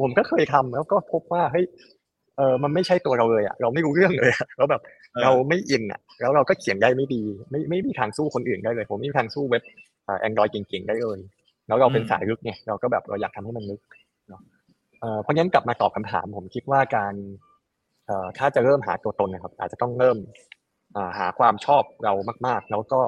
[0.00, 1.64] ผมก็เคยทำแล้วก็พบว่าเฮ้ย
[2.40, 4.80] เออมันไม่ใช่ตัวเราเลยอะเราไม่รู้เรื่องเลยแล้วแบบ
[5.22, 9.62] เราไม่อินอะ แล้วเราก็เขียนได้ไม่ดี ไม่ไม่มีทางสู้คนอื่นได้เลย ผมไม่มีทางสู้เว็บ
[10.20, 11.18] แอนดรอยเก่งๆได้เลย
[11.68, 13.80] แล้วเราเป็นสายลึกเนี่ยเราก็แบบเราอยากทำให้มันลึก
[14.28, 14.40] เนาะ
[15.22, 17.14] เพราะงั้นกลับมาตอบคำถาม ผมคิดว่าการ
[18.38, 20.18] ถ้าจะเริ่มหาตัวตนนะครับ อาจจะต้องเริ่ม
[21.18, 22.12] หาความชอบเรา
[22.46, 23.00] มาก ๆ แล้วก็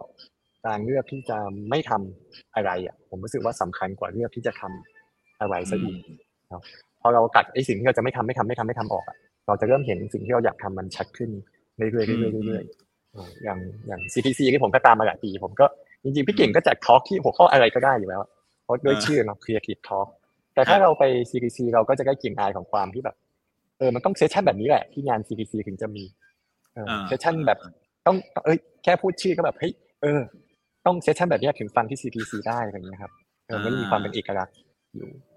[0.67, 1.39] การเลือกที่จะ
[1.71, 5.97] ไม่ทำอะไรอะ ผมรู้สึกว่าสำคัญกว่าเลือกที่จะทำอะไรซะอีก
[7.01, 11.31] พอเราตัดไอ้สิ่งที่เราจะไม่ทำไม่ทำไม่ทำไม่ทำออกอะ เราจะเริ่มเห็นสิ่งที่เราอยากทำมันชัดขึ้น
[11.77, 15.67] เรื่อยๆเรื่อยๆเรื่อยๆอย่างอย่าง CTC ที่ผมก็ตามมาหลายปี ผมก็
[16.05, 18.23] จริงๆพี่เก่งก็จัด talk ที่หัวข้ออะไรก็ได้อยู่แล้ว
[18.65, 20.09] เพราะด้วยชื่อเนาะ Creative Talk
[20.55, 23.17] แต่ถ้าเราไป CTC เราก็จะได้กลิ่นอายของความที่แบบ
[23.79, 26.05] เออมันต้อง session แบบนี้แหละที่งาน CTC ถึงจะมี
[27.07, 27.59] session แบบ
[28.07, 29.73] ต้องเอ้ยแค่พูดชื่อก็แบบเฮ้ย
[30.03, 30.21] เออ
[30.87, 33.13] ต้อง session แบบนี้ถึงฟังที่ CTC ได้อะไรอย่างเงี้ยครับ
[33.47, 34.55] เออมันมีความเป็นเอกลักษณ์
[34.95, 35.32] อยู่เนี่ย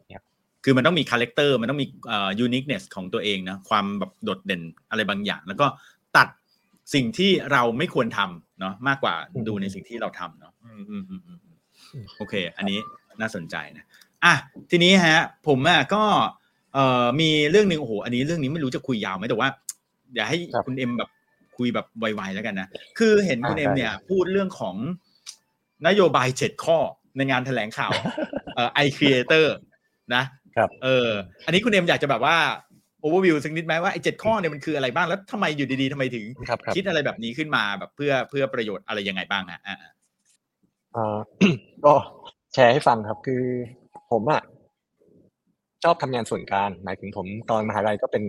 [0.68, 5.68] คือมันต้องมี character มันต้องมีอ่า uniqueness ของตัวเองนะความแบบโดดเด่นอะไรบางอย่าง แล้วก็
[6.18, 6.28] ตัด
[6.93, 9.16] สิ่งที่เราไม่ควรทำเนาะมากกว่า
[9.47, 10.53] ดูในสิ่งที่เราทำเนาะ
[12.18, 12.80] โอเค อันนี้
[13.22, 13.86] น่าสนใจนะ
[14.26, 14.34] อะ
[14.72, 16.03] ทีนี้ฮะ ผมอะก็
[16.74, 19.49] เอ่อมีเรื่องหนึ่งโอ้โหอันนี้เรื่องนี้ไม่รู้จะคุยยาวไหมแต่ว่า
[20.16, 21.09] อย่าให้คุณเอ็มแบบ
[21.57, 24.76] คุยแบบไวๆแล้วกันนะคือเห็นคุณเอ็มเนี่ย พูดเรื่องของ
[25.88, 26.78] นโยบายเจ็ดข้อ
[27.18, 27.93] ในงานแถลงข่าว
[28.55, 29.56] เอ่อ iCreator
[30.16, 30.24] นะ
[30.58, 31.10] ครับเออ
[31.45, 32.38] อันนี้คุณเอ็มอยากจะแบบว่า
[33.01, 36.26] โอเวอร์วิวสักนิดไหมว่าไอ้เจ็ดข้อเนี่ยมันคืออะไรบ้างแล้วทำไมอยู่ดีๆทำไมถึง
[36.76, 41.18] คิดอะไรแบบนี้ขึ้นมาแบบเพื่อเพื่อประโยชน์อะไรยังไงบ้างอะอ่า
[41.86, 41.93] ก็
[42.53, 43.43] แชร์ให้ฟังครับคือ
[44.12, 44.41] ผมอะ
[45.84, 48.24] ชอบทำงานส่วนกลางหมายถึงผมตอนมหาลัยก็เป็น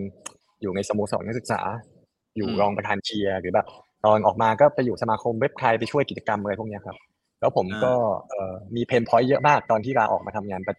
[0.61, 1.59] อยู่ในสโมสรนักศึกษา
[2.35, 3.67] อยู่รองประธานเชียร์หรือแบบ
[4.05, 6.97] ตอนออกมาก็ไปอยู่สมาคมเว็บไทยไปช่วยกิจกรรมอะไรพวกเนี้ยครับ
[7.39, 7.93] แล้วผมก็
[8.29, 10.73] เอ่อมี pain point เยอะมากตอนที่ลาออกมาทำงานเป็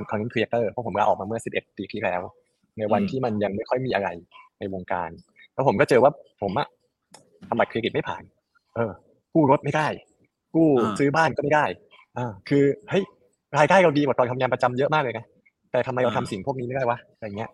[0.00, 2.20] น content creator เพราะผมลาออกมาเมื่อ 11 ปีที่แล้ว
[2.78, 4.08] ในวันที่มันยังไม่ค่อยมีอะไร
[4.58, 5.10] ในวงการ
[5.54, 6.66] แล้วผมก็เจอว่าผมอะ
[7.48, 8.22] ทำบัตรเครดิตไม่ผ่าน
[8.74, 8.90] เออ
[9.34, 9.86] กู้รถไม่ได้
[10.54, 11.64] กู้อ่าซื้อบ้านก็ไม่ได้
[12.18, 13.04] อ่าคือเฮ้ย
[13.58, 15.24] รายได้เราดีกว่าตอนทำงานประจำเยอะมากเลยนะ
[15.72, 17.50] แต่ทำไมเราทำสิ่งพวกนี้ไม่ได้วะอะไรเงี้ย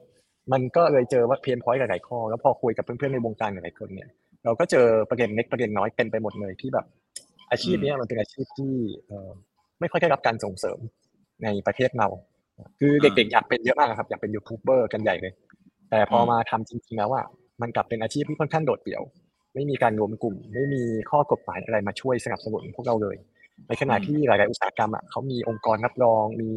[0.53, 4.09] มันก็เลยเจอว่าเพนพอยต์หลายๆข้อ แล้วพอคุยกับเพื่อนๆในวงการหลายๆคนเนี่ย
[4.45, 6.87] เราก็เจอประเด็นเล็กประเด็นน้อยเต็มไปหมดเลยที่แบบ
[7.51, 8.73] อาชีพเนี้ยมันเป็นอาชีพที่
[9.07, 9.31] เอ่อ
[9.81, 10.79] ไม่ค่อยได้รับการส่งเสริม
[11.45, 12.09] ในประเทศเรา
[12.79, 15.33] คือเด็กๆอยากเป็นเยอะมากครับอยากเป็นยูทูบเบอร์กันใหญ่เลย
[15.91, 17.25] แต่พอมาทำจริงๆแล้วอะ
[17.61, 19.03] มันกลับเป็นอาชีพที่ค่อนข้างโดดเดี่ยว
[19.55, 23.17] ไม่มีการรวมกลุ่ม ไม่มีข้อกฎหมายอะไรมาช่วยสนับสนุนพวกเราเลย
[23.69, 26.51] ในขณะที่หลายๆอุตสาหกรรมอะเขามีองค์กรรับรอง มี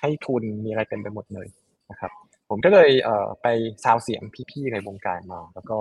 [0.00, 1.46] ให้ทุนมีอะไรเต็มไปหมดเลย
[1.90, 2.10] นะครับ
[2.50, 3.46] ผมก็เลยเอ่อไป
[3.84, 5.76] ซาวเสียงพี่ๆในวงการมา แล้วก็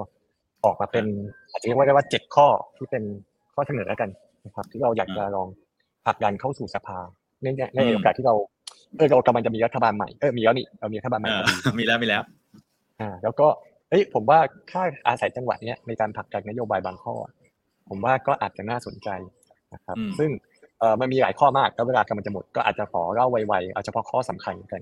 [0.65, 1.05] ออกมาเป็น
[1.51, 2.47] อาจจะเรียกว่าได้ว่าเจ็ดข้อ
[2.78, 3.03] ที่เป็น
[3.53, 4.09] ข้อเสนอแล้วกัน
[4.45, 5.47] นะครับ ที่เราอยากจะลอง
[6.05, 6.97] ผลักดันเข้าสู่สภา
[7.43, 8.36] ในในโอกาสที่เรา
[8.98, 12.22] เออเรากำลังจะมีรัฐบาลใหม่เออมีแล้วนี่เรามีรัฐบาลใหม่อ่าพอดีมีแล้วมีแล้ว
[13.02, 13.48] อ่า แล้วก็
[13.90, 14.40] เอ้ยผมว่า
[14.72, 17.16] ถ้าอาศัยจังหวะเนี้ยในการผลักดันนโยบายบางข้อ
[17.90, 19.10] ผมว่าก็อาจจะน่าสนใจ
[19.74, 20.30] นะครับอืมซึ่ง
[20.80, 24.82] เอ่อมันมีหลายข้อมากแล้วเวลากำลังจะหมดก็อาจจะขอเล่าไวๆเอาเฉพาะข้อสำคัญกัน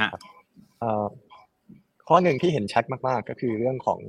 [0.00, 0.08] ฮะ
[0.80, 1.06] เอ่อ
[2.08, 4.00] ข้อหนึ่งที่เห็นชัดมากๆก็คือเรื่องของ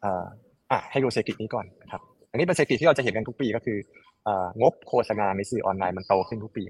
[0.00, 0.24] เอ่อ
[0.70, 2.00] อะให้ดูเศรษฐกิจนี้ก่อนนะครับ
[2.30, 3.78] อันนี้เป็นเศรษฐกิจที่เราจะเห็นกันทุกปีก็คือ
[4.24, 6.64] เอ่องบโฆษณาในสื่อออนไลน์มันโตขึ้นทุกปี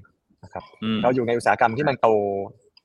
[0.45, 2.09] นะครับอืมเราอยู่ในอุตสาหกรรมที่มันโต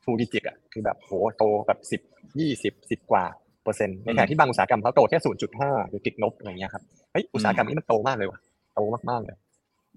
[0.03, 2.01] ฟูดิจิตอะคือแบบโหโตแบบสิบ
[2.39, 3.23] ยี่สิบสิบกว่า
[3.63, 8.39] เปอร์เซ็นต์ในขณะที่บางอุตสาหกรรมเขาโตแค่ศูนย์จุดห้าหรือติดลบอะไรเงี้ยครับเฮ้ยอุตสาหกรรมนี้มันโตมากเลยว่ะ
[8.75, 9.35] โตมากๆเลย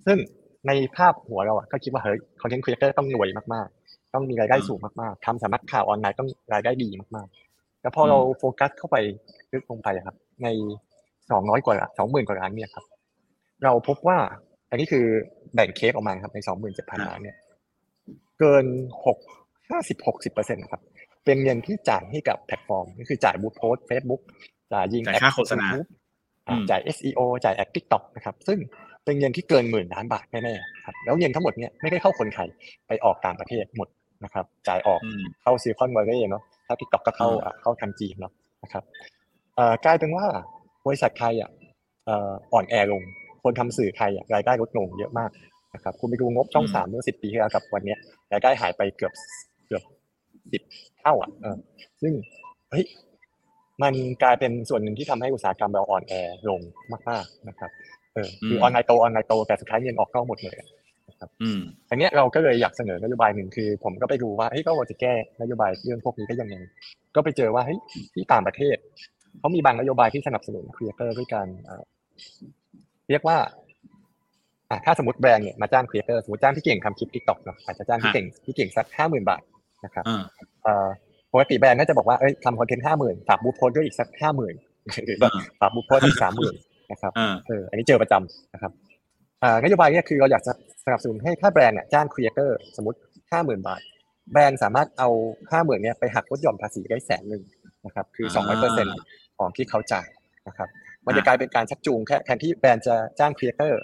[0.06, 0.18] ซึ่ง
[0.66, 8.96] ในภาพหัวเราอะก็คิดว่าเฮ้ย content creator ต้องรวยมากๆ ต้องมีรายได้สูงมากๆทำสำนักข่าวออนไลน์ต้องรายได้ดีมากๆแล้วพอเราโฟกัสเข้าไป
[9.52, 10.48] ลึกลงไปอะครับ ใน
[11.30, 12.84] สองร้อยกว่าสองหมื่นกว่าล้านเนี่ยครับ
[13.64, 14.18] เราพบว่า
[14.70, 15.04] อันนี้คือ
[15.54, 17.36] แบ่งเค้กออกมาครับในสองหมื่นเจ็ดพันล้านเนี่ย
[18.40, 18.64] เกิน
[19.06, 19.18] หก
[19.70, 20.82] ห้าสิบหกสิบเปอร์เซ็นต์ครับ
[21.24, 24.22] เป็นเงินที่จ่ายให้กับแพลตฟอร์มก็คือจ่าย boost post Facebook
[24.72, 25.88] จ่ายยิงจ่ายค่าโฆษณาแอด YouTube
[26.48, 28.58] อืมจ่าย SEO จ่ายแอด TikTok นะครับ ซึ่ง
[29.04, 32.48] เป็นเงินที่เกินหมื่นล้านบาทแน่ๆครับแล้วเงินทั้งหมดเนี่ยไม่ได้เข้าคนไทย
[32.86, 33.88] ไปออกต่างประเทศหมด
[34.24, 38.32] นะครับ จ่ายออกอืมเข้า Silicon Valley เนาะถ้า TikTok ก็เข้าอืมอะเข้าทางจีนเนาะ
[38.62, 38.84] นะครับ
[39.56, 40.26] เอ่อกลายเป็นว่า
[40.86, 41.50] บริษัทไทยอะ
[42.06, 43.02] เอ่ออ่อนแอลง
[43.42, 45.30] คนทำสื่อไทยอะรายได้ลดลงเยอะมาก
[45.74, 47.98] นะครับคุณไปดูงบช่องสามเมื่อสิบปีที่แล้วกับวันเนี้ย
[48.32, 49.12] รายได้หายไปเกือบ
[49.66, 49.82] เกือบ
[50.52, 50.62] สิบ
[51.00, 51.56] เท่าอะเออ
[52.02, 52.12] ซึ่ง
[52.70, 52.84] เฮ้ย
[53.82, 56.14] มันกลายเป็นส่วนหนึ่งที่ทำให้อุตสาหกรรมเราอ่อนแอ
[56.50, 56.60] ลง
[57.08, 57.70] มากๆนะครับ
[58.14, 60.68] เออคืออมออนไลน์โตออนไลน์โตแต่สุดท้ายเงินออกนอกหมดเลยอะ
[61.42, 61.60] อืม
[61.90, 66.56] อันเนี้ยเราก็เลยอยากเสนอนโยบายหนึ่งคือ ผมก็ไปดูว่าเฮ้ยก็ว่าจะแก้นโยบายเรื่องพวกนี้ได้ยังไง
[67.14, 67.78] ก็ไปเจอว่าเฮ้ย
[68.14, 68.76] ที่ต่างประเทศ
[69.38, 71.82] เขามีบางนโยบายที่สนับสนุน creator ด้วยการเอ่อ
[73.10, 73.36] เรียกว่า
[74.70, 79.42] อะถ้าสมมติแบรนด์เนี่ยมาจ้าง creator สมมติจ้างพี่เก่งทำคลิป TikTok เนาะอาจจะจ้างพี่ฮะเก่งพี่เก่งสักห้าหมื่นบาท
[79.84, 80.22] นะครับอ่า
[80.62, 80.86] เอ่อ
[81.32, 84.54] ปกติแบรนด์น่าจะบอกว่าเอ้ยทำ content ห้าหมื่นฝาก boost post ด้วยอีกสักห้าหมื่น
[85.06, 86.54] หรือแบบอ่าฝาก boost post อีกสามหมื่น
[86.92, 88.72] นะครับอ่าเอออันนี้เจอประจำนะครับ
[89.42, 90.52] อ่านโยบายเนี้ยคือเราอยากจะ
[90.84, 92.98] สนับสนุนให้ถ้าแบรนด์เนี่ยจ้าง creator สมมติ
[93.32, 93.80] ห้าหมื่นบาท
[94.32, 95.08] แบรนด์สามารถเอา
[95.52, 97.42] ห้าหมื่นเนี่ยไปหักลดหย่อนภาษีได้แสนหนึ่ง
[97.86, 98.96] นะครับคือสองร้อยเปอร์เซ็นต์
[99.38, 100.06] ของที่เขาจ่าย
[100.48, 100.68] นะครับ
[101.06, 103.80] มันจะกลายเป็นการชักจูงแค่แทนที่แบรนด์จะจ้าง creator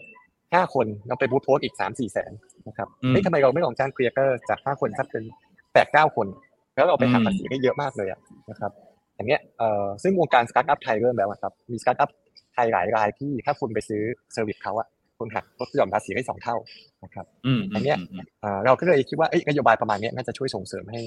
[0.55, 2.33] ห้าคนเราไป boost post อีกสามสี่แสน
[2.69, 5.25] นะครับอืมเฮ้ยทำไมเราไม่ลองจ้าง creator จากห้าคนสักเป็น
[5.73, 6.27] แปดเก้าคน
[6.75, 8.73] แล้วเราไปหักภาษีได้เยอะมากเลยอะนะครับ
[9.17, 12.11] อย่างเงี้ยเอ่อซึ่งวงการสตาร์ทอัพไทยเริ่มแล้วอะครับมีสตาร์ทอัพ
[12.55, 14.03] ไทยหลายรายที่ถ้าคุณไปซื้อ
[14.33, 14.89] service เขาอะ
[15.19, 16.57] คุณหักลดหย่อนภาษีได้สองเท่า
[17.05, 21.01] นะครับอืมอันเนี้ยเอ่อเราก็เลยคิดว่าเอ้ยนโยบายประมาณเนี้ยน่าจะช่วยส่งเสริมให้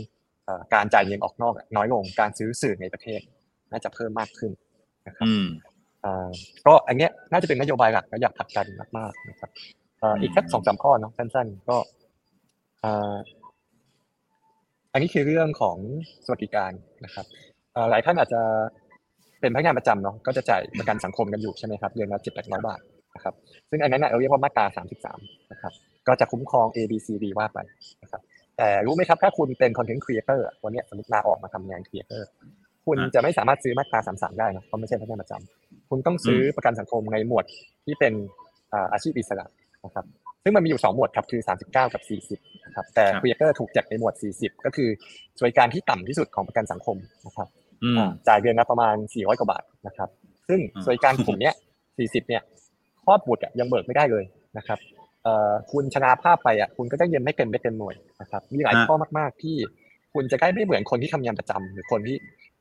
[0.46, 3.20] เอ่อการจ่ายเงินออกนอกอะน้อยลงการซื้อสื่อในประเทศ
[3.72, 4.52] น่าจะเพิ่มมากขึ้น
[5.08, 5.74] นะครับอืมอ่า
[6.68, 9.50] ก็อันเนี้ยน่าจะเป็นนโยบายหลักและอยากผลักดันมากๆนะครับ
[10.00, 11.78] เอ่ออีกสักสองสามข้อเนาะสั้นๆ ก็
[12.84, 13.16] อ่า
[14.94, 15.78] อันนี้คือเรื่องของ
[16.26, 16.72] สวัสดิการ
[17.06, 17.26] นะครับ
[17.74, 18.42] เอ่อหลายท่านอาจจะ
[19.42, 22.80] เป็นพนักงานประจำเนาะก็จะจ่ายประกันสังคมกันอยู่ใช่ไหมครับเดือนละเจ็ดแปดร้อยบาท
[23.16, 23.34] นะครับ
[23.70, 25.20] ซึ่งอันนั้นน่ะเราเรียกว่ามาตราสามสิบสาม
[25.52, 25.74] นะครับ
[26.08, 27.60] ก็จะคุ้มครอง A B C D ว่าไป
[28.04, 28.22] นะครับ
[28.58, 32.28] แต่รู้ไหมครับถ้าคุณเป็นคอนเทนต์ครีเอเตอร์วันเนี้ยสมมติลาออกมาทำงานครีเอเตอร์
[32.86, 37.46] คุณอะจะไม่สามารถซื้อมาตราสามสามได้นะเพราะไม่ใช่พนักงานประจำ คุณต้องซื้อประกันสังคมในหมวด
[37.86, 38.14] ที่เป็น
[38.74, 39.46] อ่าอาชีพอิสระ
[39.86, 40.06] นะครับ
[40.44, 42.02] ซึ่งมันมีอยู่สองหมวดครับคือ 39 กับ
[42.40, 44.90] 40นะครับแต่ครับครีเอเตอร์ถูกจัดในหมวด 40 ก็คือ
[45.38, 47.48] สวัสดิการที่ต่ำที่สุดของประกันสังคมนะครับ
[47.84, 50.10] อืมอ่าจ่ายเดือนละประมาณ 400 กว่าบาทนะครับ
[50.48, 51.54] ซึ่งอ่าสวัสดิการกลุ่มเนี้ย
[51.92, 52.42] 40 เนี่ย
[53.04, 54.24] ครอบบุตรอะยังเบิกไม่ได้เลย
[54.58, 59.56] นะครับเเอ่อคุณชนะภาพไปอะคุณก็จะเรียนไม่เต็มไม่เต็มหน่วยนะครับมีหลายข้อมาก ๆ ที่
[60.14, 62.18] คุณจะได้ไม่เหมือนคนที่ทำงานประจำหรือคนที่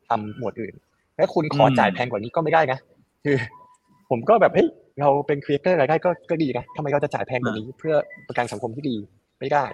[0.08, 0.74] ทำหมวดอื่น
[1.16, 2.78] และคุณขอจ่ายแพงกว่านี้ก็ไม่ได้นะ
[3.26, 3.38] คือ
[4.10, 4.68] ผมก็แบบเฮ้ย
[5.00, 7.94] เราเป็นครีเอเตอร์รายได้ก็ก็ดีนะทำไมเราจะจ่ายแพงกว่านี้เพื่อ
[8.28, 8.96] ประกันสังคมที่ดี
[9.40, 9.66] ไม่ได้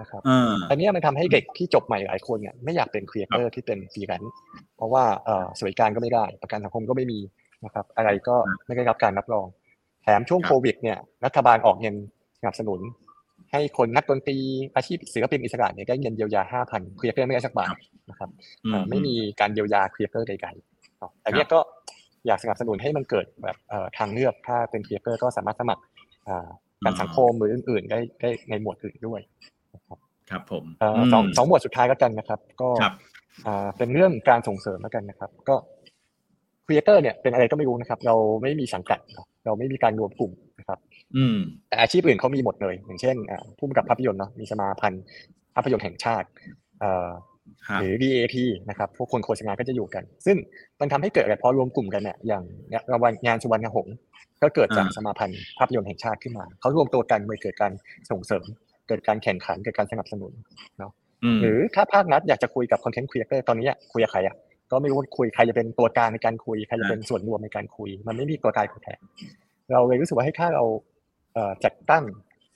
[0.00, 4.32] นะครับอ่าอันเนี้ยมันทำให้เด็กที่จบใหม่หลายคนเนี่ยไม่อยากเป็นครีเอเตอร์ที่เป็นฟรีแลนซ์
[4.76, 7.20] เพราะว่าเอ่อสวัสดิการก็ไม่ได้ ประกันสังคมก็ไม่มี
[7.64, 8.36] นะครับ อะไรก็
[8.66, 9.46] ไม่ได้รับการรับรอง
[10.02, 11.94] แถมช่วงครับโควิด เนี่ยรัฐบาลออกเงิน
[12.40, 12.80] สนับสนุน
[13.52, 14.38] ให้คนนักดนตรี
[14.76, 17.74] อาชีพศิลปินอิสระเนี่ยได้เงินเยียวยา5,000ครีเอเตอร์ไม่ได้สักบาท
[18.10, 18.30] นะครับ
[18.64, 21.60] อืเอ่อไม่มีการเยียวยาครีเอเตอร์ใดๆเนาะอันเนี้ยก็
[22.26, 25.82] อยากสนับสนุนให้มันเกิดแบบเอ่อทางเลือกถ้าเป็นครีเอเตอร์ก็สามารถสมัคร
[26.28, 26.46] อ่า
[26.84, 29.20] ประกันสังคมหรืออื่น ๆ ได้ได้ในหมวดอื่นด้วย
[29.74, 29.98] นะครับ
[30.30, 32.94] ครับผมเอ่อสองสองหมวดสุดท้ายแล้วกันนะครับ ก็ครับ
[33.46, 35.56] อ่าเป็นเรื่องการส่งเสริมแล้วกันนะครับ ก็
[36.66, 40.78] ครีเอเตอร์เนี่ยเป็นอะไรก็ไม่รู้นะครับ เราไม่มีสังกัดเนอะเราไม่มีการรวมกลุ่มนะครับ
[41.16, 45.02] อืมแต่อาชีพอื่นเขามีหมดเลย อย่างเช่นอ่าผู้กำกับภาพยนตร์เนาะมีสมาพันธ์
[45.54, 46.28] ภาพยนตร์แห่งชาติ
[46.80, 47.29] เอ่อครับ
[47.80, 48.36] หรือ DAAT
[48.68, 50.36] นะครับพวกคนโฆษณาก็จะอยู่กัน ซึ่ง
[50.80, 52.44] มันทำให้เกิดอะไรพอรวมกลุ่มกันเนี่ยอย่าง
[52.92, 53.94] รางวัลงานสุพรรณหงส์
[54.42, 57.72] ก็เกิดจากอ่าสมาพันธ์ภาพยนตร์แห่งชาติขึ้นมาเขารวมตัวกันเลยเกิดการ
[58.10, 58.44] ส่งเสริม
[58.88, 60.32] เกิดการแข่งขันเกิดการสนับสนุน
[61.24, 64.34] อืมหรือถ้าภาครัฐอยากจะคุยกับคอนเทนต์ครีเอเตอร์ตอนนี้อะคุยกับใครอะ
[64.70, 68.98] ก็ไม่รู้ว่าคุยใครจะเป็นตัวกลางในการคุยใครจะเป็นส่วนรวมในการคุย มันไม่มีตัวกลางตัวแทน
[69.72, 70.64] เราเลยรู้สึกว่าให้ถ้าเรา
[71.34, 72.04] เอ่อจัดตั้ง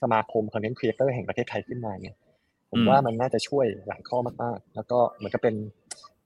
[0.01, 2.15] สมาคมคอนเทนต์ครีเอเตอร์แห่งประเทศไทยขึ้นมาเนี่ย
[2.75, 5.55] ผมว่ามันน่าจะช่วยหลายข้อมากๆ แล้วก็เหมือนกับเป็น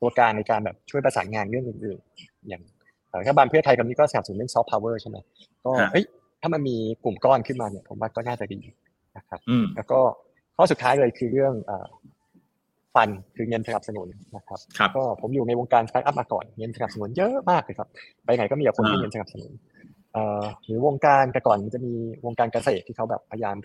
[0.01, 2.61] ตัวกลางในการแบบช่วยประสานงานเรื่องอื่นๆ อย่าง
[3.09, 5.17] เอ่อรัฐบาลเพื่อไทยตอนนี้ก็สนับสนุนเรื่องซอฟต์พาวเวอร์ใช่ไหม
[5.65, 6.05] ก็ฮะเฮ้ย
[6.41, 8.59] ถ้ามันมีกลุ่มก้อนขึ้นมาเนี่ย ผมว่าก็น่าจะดี
[9.17, 9.99] นะครับอืมแล้วก็
[10.55, 11.87] ข้อสุดท้ายเลยคือเรื่องเอ่อ
[12.95, 17.87] Fund คือเงินสนับสนุนนะครับครับก็ผมอยู่ในวงการสตาร์ทอัพมาก่อนเงินสนับสนุนเยอะมากเลยครับ
[18.25, 19.51] ไปไหนก็มีแต่คนให้อ่าเงินสนับสนุน
[20.13, 21.93] เอ่อหรือวงการแต่ก่อนมันจะมี
[22.25, 23.55] วงการเกษตรที่เขาแบบพยายาม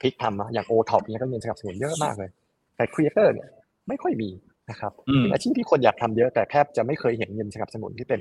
[0.00, 2.30] พลิกทำอะอย่างโอท็อปเนี่ยก็เงินสนับสนุนเยอะมากเลย
[2.76, 3.48] แต่ครีเอเตอร์เนี่ย
[3.88, 4.30] ไม่ค่อยมี
[4.70, 8.20] นะครับอืมเป็นอาชีพที่คนอยากทำเยอะแต่แทบจะไม่เคยเห็นเงินสนับสนุนที่เป็น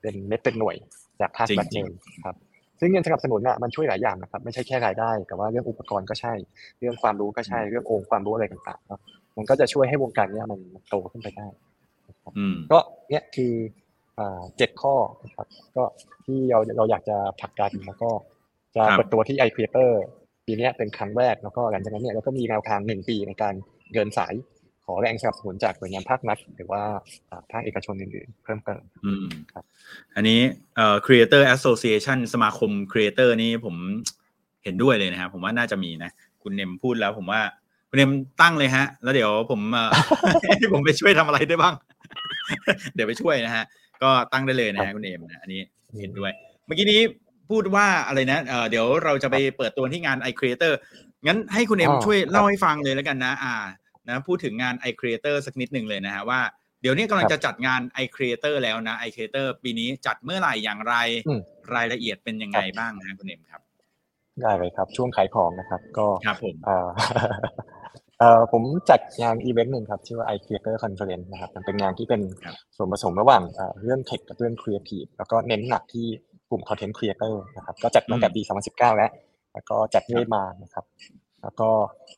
[0.00, 0.76] เป็นเม็ดเป็นหน่วย
[1.20, 1.92] จากภาครัฐจริงเลย
[2.24, 2.36] ครับ
[2.80, 6.32] ซึ่งเงินสนับสนุนน่ะมันช่วยหลายอย่างนะครับไม่ใช่แค่รายได้ แต่ว่าเรื่องอุปกรณ์ก็ใช่
[6.78, 9.00] เรื่องความรู้ก็ใช่เรื่ององค์ความรู้อะไรต่างๆเนาะ
[9.36, 11.46] มันก็จะช่วยให้วงการเนี้ยมันมันโตขึ้นไปได้
[12.08, 12.78] นะครับอืมก็
[13.10, 13.52] เนี่ยคือ
[14.18, 14.94] อ่าเจ็ดข้อ
[15.24, 15.46] นะครับ
[15.76, 15.84] ก็
[16.24, 18.10] ที่เราเราอยากจะผลักดันแล้วก็
[18.76, 20.02] จะครับเปิดตัวที่ไอครีเตอร์
[20.46, 23.54] ปีเนี้ยเป็นครั้งแรกแล้วก็หลังจากนั้นเนี่ยเราก็มีแนวทางหนึ่งปีในการ
[23.92, 24.34] เดินสาย
[24.84, 26.82] ขอแรงสนับสนุนจากหน่วยงานภาครัฐหรือว่า
[27.30, 29.64] อ่าภาคเอกชนอื่นๆ เพิ่มเติมอืมครับ
[30.14, 30.40] อันนี้
[30.76, 33.76] เอ่อ Creator Association สมาคม Creator นี่ผม
[34.64, 36.10] เห็นด้วยเลยนะครับผมว่าน่าจะมีนะ
[36.42, 37.40] คุณเนมพูดแล้วผมว่า
[37.88, 39.90] คุณเนมตั้งเลยฮะ แล้วเดี๋ยวผมเอ่อ
[40.58, 41.74] ให้ผมไปช่วยทำอะไรได้บ้าง
[42.94, 43.64] เดี๋ยวไปช่วยนะฮะ
[44.02, 45.60] ก็ตั้งได้เลยนะฮะคุณเนมนะอันนี้
[46.00, 46.32] เห็นด้วย
[46.66, 47.00] เมื่อกี้นี้
[47.50, 50.72] พูดว่าอะไรนะเอ่อเดี๋ยวเราจะไปเปิดตัวที่งาน iCreator
[51.26, 53.54] งั้นให้คุณเอมอ๋อช่วยครับเล่าให้ฟังเลยแล้วกันนะ อ่า
[54.08, 56.40] นะพูดถึงงาน iCreator สักนิดหนึ่งเลยนะฮะว่า
[56.80, 60.94] เดี๋ยวนี้กำลังครับจะจัดงาน iCreator แล้วนะ iCreator ปีนี้จัดเมื่อไหร่อย่างไร
[61.28, 61.40] อืม
[61.74, 63.62] รายละเอียดเป็นยังไงบ้างนะคุณเอ็มครับ
[64.42, 66.88] ได้เลยครับ ช่วงขายของนะครับ ก็ครับผมเอ่อ
[68.18, 78.40] เอ่อผมจัดงานอีเวนต์หนึ่งครับชื่อว่า iCreator Conference นะครับ มันเป็นงานที่เป็นครับส่วนผสมระหว่างเอ่อเรื่อง tech กับเรื่องครีเอทีฟแล้วก็เน้นหนักที่ก ลุ่มคอนเทนต์ครีเอเตอร์นะครับก็จัดตั้งแต่ปี
[78.70, 79.10] 2019 แล้ว
[79.52, 80.84] แล้วก็จัดเรื่อยมานะครับ
[81.42, 81.68] แล้วก็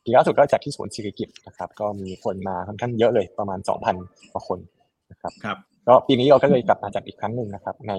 [0.03, 3.59] ปีล่าสุดก็จัดที่ศูนย์สิริกิติ์นะครับก็มีคนมาค่อนข้างเยอะเลยประมาณ
[3.95, 4.59] 2,000กว่าคน
[5.11, 5.57] นะครับครับ
[5.87, 7.93] ก็ปีนี้เราก็เลยกลับมาจัดอีกครั้งหนึ่งนะครับ ใน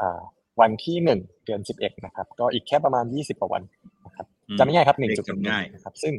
[0.00, 0.20] อ่า
[0.60, 3.62] วันที่หนึ่งเดือนสิบเอ็ดนะครับ ก็อีกแค่ประมาณยี่สิบกว่าวัน
[4.06, 6.14] นะครับอืมจะไม่ง่ายครับหนึ่งเลขจุดจำง่ายนะครับซึ่ง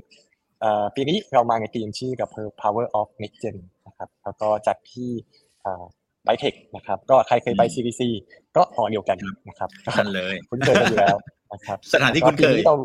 [0.62, 2.30] เอ่อปีนี้เรามาในทีมชื่อกับ
[2.62, 5.12] Power of Next Gen นะครับแล้วก็จัดที่
[6.26, 8.02] ไบเทคนะครับ ก็ใครเคยไป CDC
[8.56, 9.18] ก็หอเดียวกัน
[9.50, 11.18] นะครับนั่นเลยคุ้นเคยกันอยู่แล้ว
[11.54, 12.76] นะครับ สถานที่คุ้นเคยแล้วปีเรา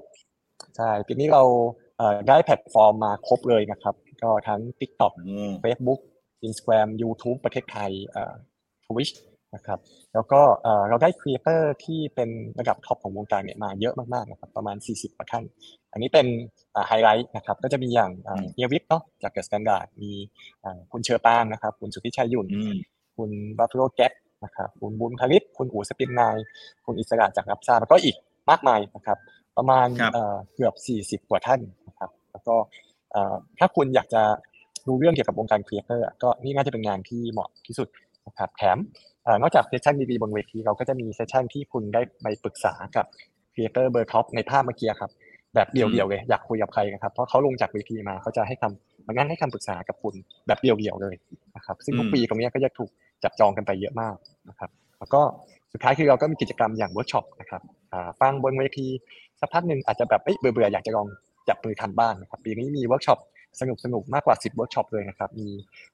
[0.76, 1.42] ใช่ปีนี้เรา
[1.98, 6.00] เอ่อได้แพลตฟอร์มมาครบเลยนะครับ ก็ทั้ง TikTok อืม Facebook
[6.46, 8.34] Instagram YouTube ประเทศไทยเอ่อ
[8.86, 9.14] Twitch
[9.54, 9.78] นะครับ
[10.14, 15.44] แล้วก็เอ่อเราได้ครีเอเตอร์ที่เป็นระดับท็อปของวงการเนี่ยมาเยอะมากๆนะครับประมาณ 40กว่าท่าน
[15.92, 16.26] อันนี้เป็น
[16.88, 20.12] ไฮไลท์นะครับก็จะมีอย่างเอ่ออืมเฮียวิทย์เนาะจาก The Standard มี
[20.62, 22.76] เอ่อคุณเฌอปรางนะครับ คุณสุทธิชัยยุ่นอืม
[23.18, 24.08] คุณบัฟฟ a โ o แก๊
[24.44, 26.36] นะครับคุณบูม ธาริศคุณอู๋ SPIN9
[26.84, 28.16] คุณอิสระจากรับทราบแล้วก็อีก
[28.50, 29.18] มากมายนะครับ
[29.56, 30.74] ประมาณครับเอ่อเกือบ
[31.24, 32.54] 40 กว่าท่านนะครับแล้วก็
[33.12, 34.22] เอ่อถ้าคุณอยากจะ
[34.88, 37.88] รู้เรื่องเกี่ยวกับวงการครีเอเตอร์ก็นี่น่าจะเป็นงานที่เหมาะที่สุด
[38.26, 38.78] นะครับแถม
[39.24, 43.06] เอ่อนอกจาก session ดีๆบนเวทีเราก็จะมี session ที่คุณได้ไปปรึกษากับ
[43.54, 45.10] ครีเอเตอร์เบอร์ท็อปในภาพเมื่อกี้ครับ
[45.54, 50.14] แบบเดี่ยวๆเลยอยากคุยกับใครนะครับเพราะเขาลงจากเวทีมาเขาจะให้คำมันงั้นให้คำปรึกษากับคุณ
[50.46, 51.14] แบบเดี่ยวๆเลย
[51.56, 52.90] นะครับ ซึ่งทุกอืมปีตรงเนี้ยก็จะถูก
[53.24, 54.16] จับจองกันไปเยอะมาก
[54.48, 55.20] นะครับแล้วก็
[55.72, 57.62] สุดท้ายคือเราก็มีกิจกรรมอย่างเวิร์กช็อปนะครับ
[57.92, 58.86] อ่าฟังบนเวที
[59.40, 61.06] สักพักหนึ่งอาจจะแบบเอ้ยเบื่อๆอยากจะลอง
[61.48, 63.18] จับมือทำบ้างนะครับปีนี้มีเวิร์กช็อป
[63.60, 65.48] สนุกสนุกๆมากกว่า 10เวิร์กช็อปเลยนะครับมี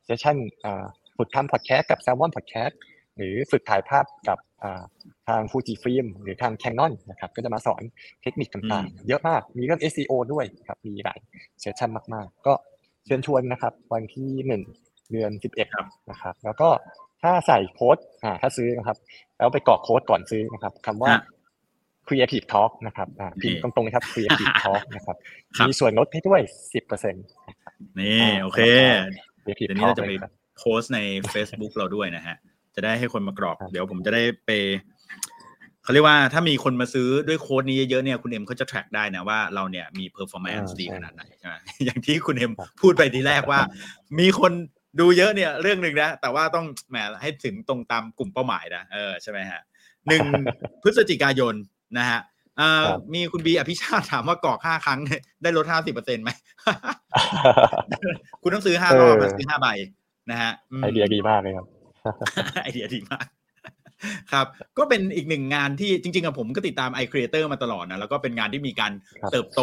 [0.04, 0.84] session อ่า
[1.18, 2.74] ฝึกทำพอดแคสต์กับ Salmon Podcast
[3.16, 4.82] หรือฝึกถ่ายภาพกับอ่า
[5.28, 7.82] ทาง Fujifilm หรือทาง Canon นะครับก็จะมาสอน
[8.22, 11.18] เทคนิคต่างๆ เยอะมากมีเรื่อง SEO ด้วยครับมีหลาย
[11.60, 12.54] session มากๆ ก็
[13.06, 14.62] เชิญชวนนะครับ วันที่หนึ่ง
[15.12, 16.68] เดือนสิบเอ็ดครับนะครับ แล้วก็
[17.22, 18.96] ถ้าใส่โค้ดอ่าถ้าซื้อนะครับ
[19.38, 21.22] แล้วไปกรอกโค้ดก่อนซื้อนะครับคำว่าฮะ
[22.08, 25.16] Creative Talk นะครับอ่าพิมนี่พ์ตรงๆนะครับ Creative Talk นะครับ
[25.56, 26.40] ครับมีส่วนลดให้ด้วย
[26.72, 27.24] สิบเปอร์เซ็นต์
[28.00, 28.60] นี่โอเค
[29.44, 31.00] Creative เดี๋ยวนี้ Talk เราจะไปเลยครับโพสต์ใน
[31.32, 32.36] Facebook เราด้วยนะฮะ
[32.74, 34.50] จะได้ให้คนมากรอกครับเดี๋ยวผมจะได้ไป
[35.82, 43.60] เขาเรียกว่าถ้ามีคนมาซื้อด้วยโค้ดนี้เยอะๆเนี่ยคุณเอ็มเขาจะ track ได้นะว่าเราเนี่ยมี performance ดีขนาดไหนใช่ไหมอย่างที่คุณเอ็มพูดไปทีแรกว่า
[44.18, 44.52] มีคน
[45.00, 49.60] ดูเยอะเนี่ยเรื่องหนึ่งนะ แต่ว่าต้องแหมให้ถึงตรงตามกลุ่มเป้าหมายนะเออใช่ไหมฮะ
[50.08, 50.22] หนึ่ง
[50.82, 51.54] พฤศจิกายน
[51.98, 52.20] นะฮะ
[52.58, 55.00] เอ่อครับมีคุณบีอภิชาติถามว่ากรอกห้าครั้ง
[55.42, 56.30] ได้ลดห้าสิบเปอร์เซ็นต์ไหม
[58.42, 59.68] คุณต้องซื้อห้ารอบเออมาซื้อห้าใบ
[60.30, 61.66] นะฮะมไอเดียดีมากเลยครับ
[62.62, 63.26] ไอเดียดีมาก
[64.32, 64.46] ครับ
[64.78, 68.92] ก็เป็นอีกหนึ่งงานที่จริงๆอะผมก็ติดตาม i Creator มาตลอดนะ แล้วก็เป็นงานที่มีการ
[69.22, 69.60] ครับเติบโต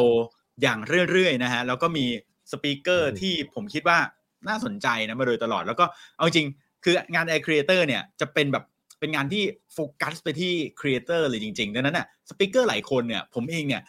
[0.62, 0.80] อย่าง
[1.12, 2.06] เรื่อยๆนะฮะ แล้วก็มี
[2.52, 4.00] สปีกเกอร์อืมที่ผมคิดว่า
[4.48, 5.86] น่าสนใจนะมาโดยตลอดแล้วก็
[6.18, 8.64] เอาจริงๆคืองาน i Creator เนี่ยจะเป็นแบบ
[9.00, 13.82] เป็นงานที่โฟกัสไปที่ Creator เลยจริงๆดังนั้นน่ะสปีกเกอร์หลายคนเนี่ยผมเองเนี่ย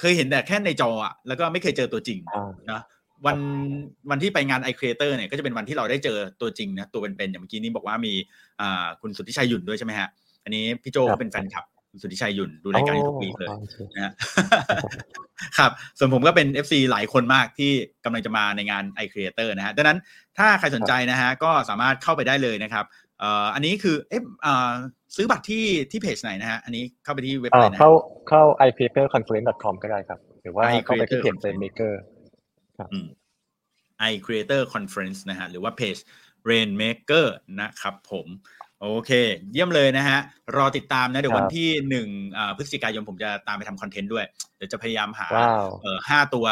[0.00, 2.82] เคยเห็นแต่แค่ในจออะแล้วก็ไม่เคยเจอตัวจริงอ่านะ
[3.26, 3.38] วัน
[4.10, 8.12] วันที่ไปงาน i Creator เนี่ยก็จะเป็นวันที่เราได้เจอตัวจริงนะตัวเป็นๆอย่างเมื่อกี้นี้บอกว่ามี
[8.60, 10.08] อ่าคุณสุทธิชัยหยุ่นด้วยใช่ไหมฮะ
[10.44, 14.12] อันนี้พี่โจครัก็บเป็นแฟนคลับคุณ สุทธิชัยหยุ่นดูรายการทุกวีคเลยโอคนะฮะ
[15.58, 17.72] ครับส่วนผมก็เป็น FC หลายคนมากที่
[18.04, 19.98] กำลังจะมาในงาน i Creator นะฮะดังนั้น
[20.38, 22.84] ถ้าใครสนใจนะฮะก็สามารถเข้าไปได้เลยนะครับ
[23.20, 24.72] เอ่ออันนี้คือเอ๊ะเอ่อ
[25.16, 27.90] ซื้อบัตรที่ที่เพจไหนนะฮะอันนี้เข้าไปที่เว็บอ่าอะไรนะเข้า
[28.28, 31.92] เข้า iCreatorConference.com ก็ได้ครับ หรือว่า iCreator เข้าไปที่เพจ Maker
[32.92, 33.08] อืม
[34.10, 35.96] i Creator Conference นะฮะหรือว่าเพจ
[36.50, 37.26] Rainmaker
[37.60, 38.26] นะครับผม
[38.82, 39.10] โอเค
[39.52, 40.18] เยี่ยมเลยนะฮะ
[40.56, 44.24] รอติดตามนะ เดี๋ยวครับวันที่หนึ่งอ่าพฤศจิกายนผมจะตามไปทำคอนเทนต์ด้วย
[44.56, 46.46] เดี๋ยวจะพยายามหาว้าวเอ่อห้าตัว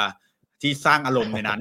[0.62, 1.60] ที่สร้างอารมณ์ในนั้น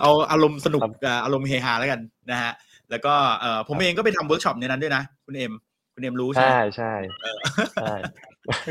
[0.00, 2.52] เอาอารมณ์สนุกครับอ่าอารมณ์เฮฮาแล้วกันนะฮะ
[2.90, 5.52] แล้วก็เอ่อผมเองก็ไปทำเวิร์กช็อปในนั้นด้วยนะ คุณเอ็ม
[5.94, 7.38] คุณเอ็มรู้ใช่ไหมใช่ใช่เออ
[7.82, 7.94] ใช่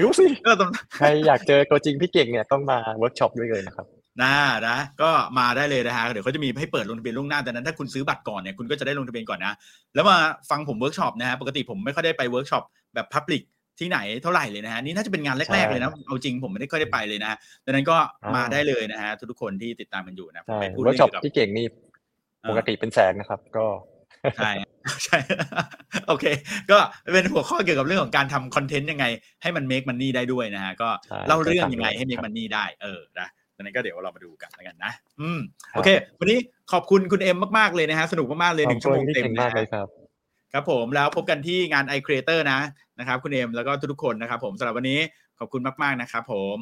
[0.04, 3.88] รู้สิก็ต้องใครอยากเจอตัวจริงพี่เก่งเนี่ยต้องมาเวิร์กช็อปด้วยเลยนะครับ
[4.24, 4.34] นะ
[4.70, 5.10] นะก็
[5.40, 9.54] มาได้เลยนะฮะเดี๋ยวเขาจะมีให้เปิดลงทะเบียนล่วงหน้าแต่นั้นถ้าคุณซื้อบัตรก่อนเนี่ยคุณก็จะได้ลงทะเบียนก่อนนะ
[9.96, 10.18] แล้วมา
[10.50, 12.64] ฟังผมเวิร์กช็อปนะฮะปกติผมไม่ค่อยได้ไปเวิร์กช็อป
[12.96, 13.44] แบบ public
[13.80, 17.32] ที่ไหนเท่าไหร่เลยนะฮะนี่น่าจะเป็นงานแรก ๆ เลยนะเอาจริงผมไม่ได้ค่อยได้ไปเลยนะ
[17.66, 21.66] ดังนั้นก็อ่ามมาได้เลยนะฮะทุกๆคนที่ติดตามกันอยู่นะผมใช่ไปพูดเวิร์เรื่กองช็อปเกี่ยวกับพี่เก่งนี่
[22.42, 23.66] เออปกติเป็นแสนนะครับ ก็
[24.38, 24.52] ใช่
[25.06, 25.18] ใช่
[26.08, 26.26] โอเค
[26.72, 26.78] ก็
[27.14, 29.06] เป็นหัวข้อเกี่ยวกับเรื่องของการทำคอนเทนต์ยังไง
[29.42, 33.28] ให้มัน make money ได้ด้วยนะฮะก็ใช่เล่าเรื่องยังไงใช่ให้ make ครับ money ได้เออนะ
[33.62, 34.92] ดังนั้นก็เดี๋ยวเรามาดูกันแล้วกันนะ
[35.22, 35.40] อืม
[35.72, 35.90] ครับโอเค
[36.20, 36.40] วันนี้
[36.72, 39.88] ขอบคุณคุณเอ็มมากๆเลยนะฮะสนุกมากๆเลยหนึ่งขชั่อบวคุโมณงพี่เต็มเก่งนะมากเลยฮะครับ
[40.54, 42.60] ครับผมแล้วพบกันที่งาน i Creator นะ
[43.00, 45.00] นะครับ คุณเอ็มแล้วก็ทุกๆคนนะครับ ผมสำหรับวันนี้
[45.40, 46.58] ขอบคุณมาก ๆนะครับผม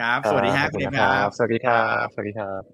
[0.00, 2.68] ครับ สวัสดีฮะขอบคุณณเอ็มนะครับครับ สวัสดีครับสวัสดีครับ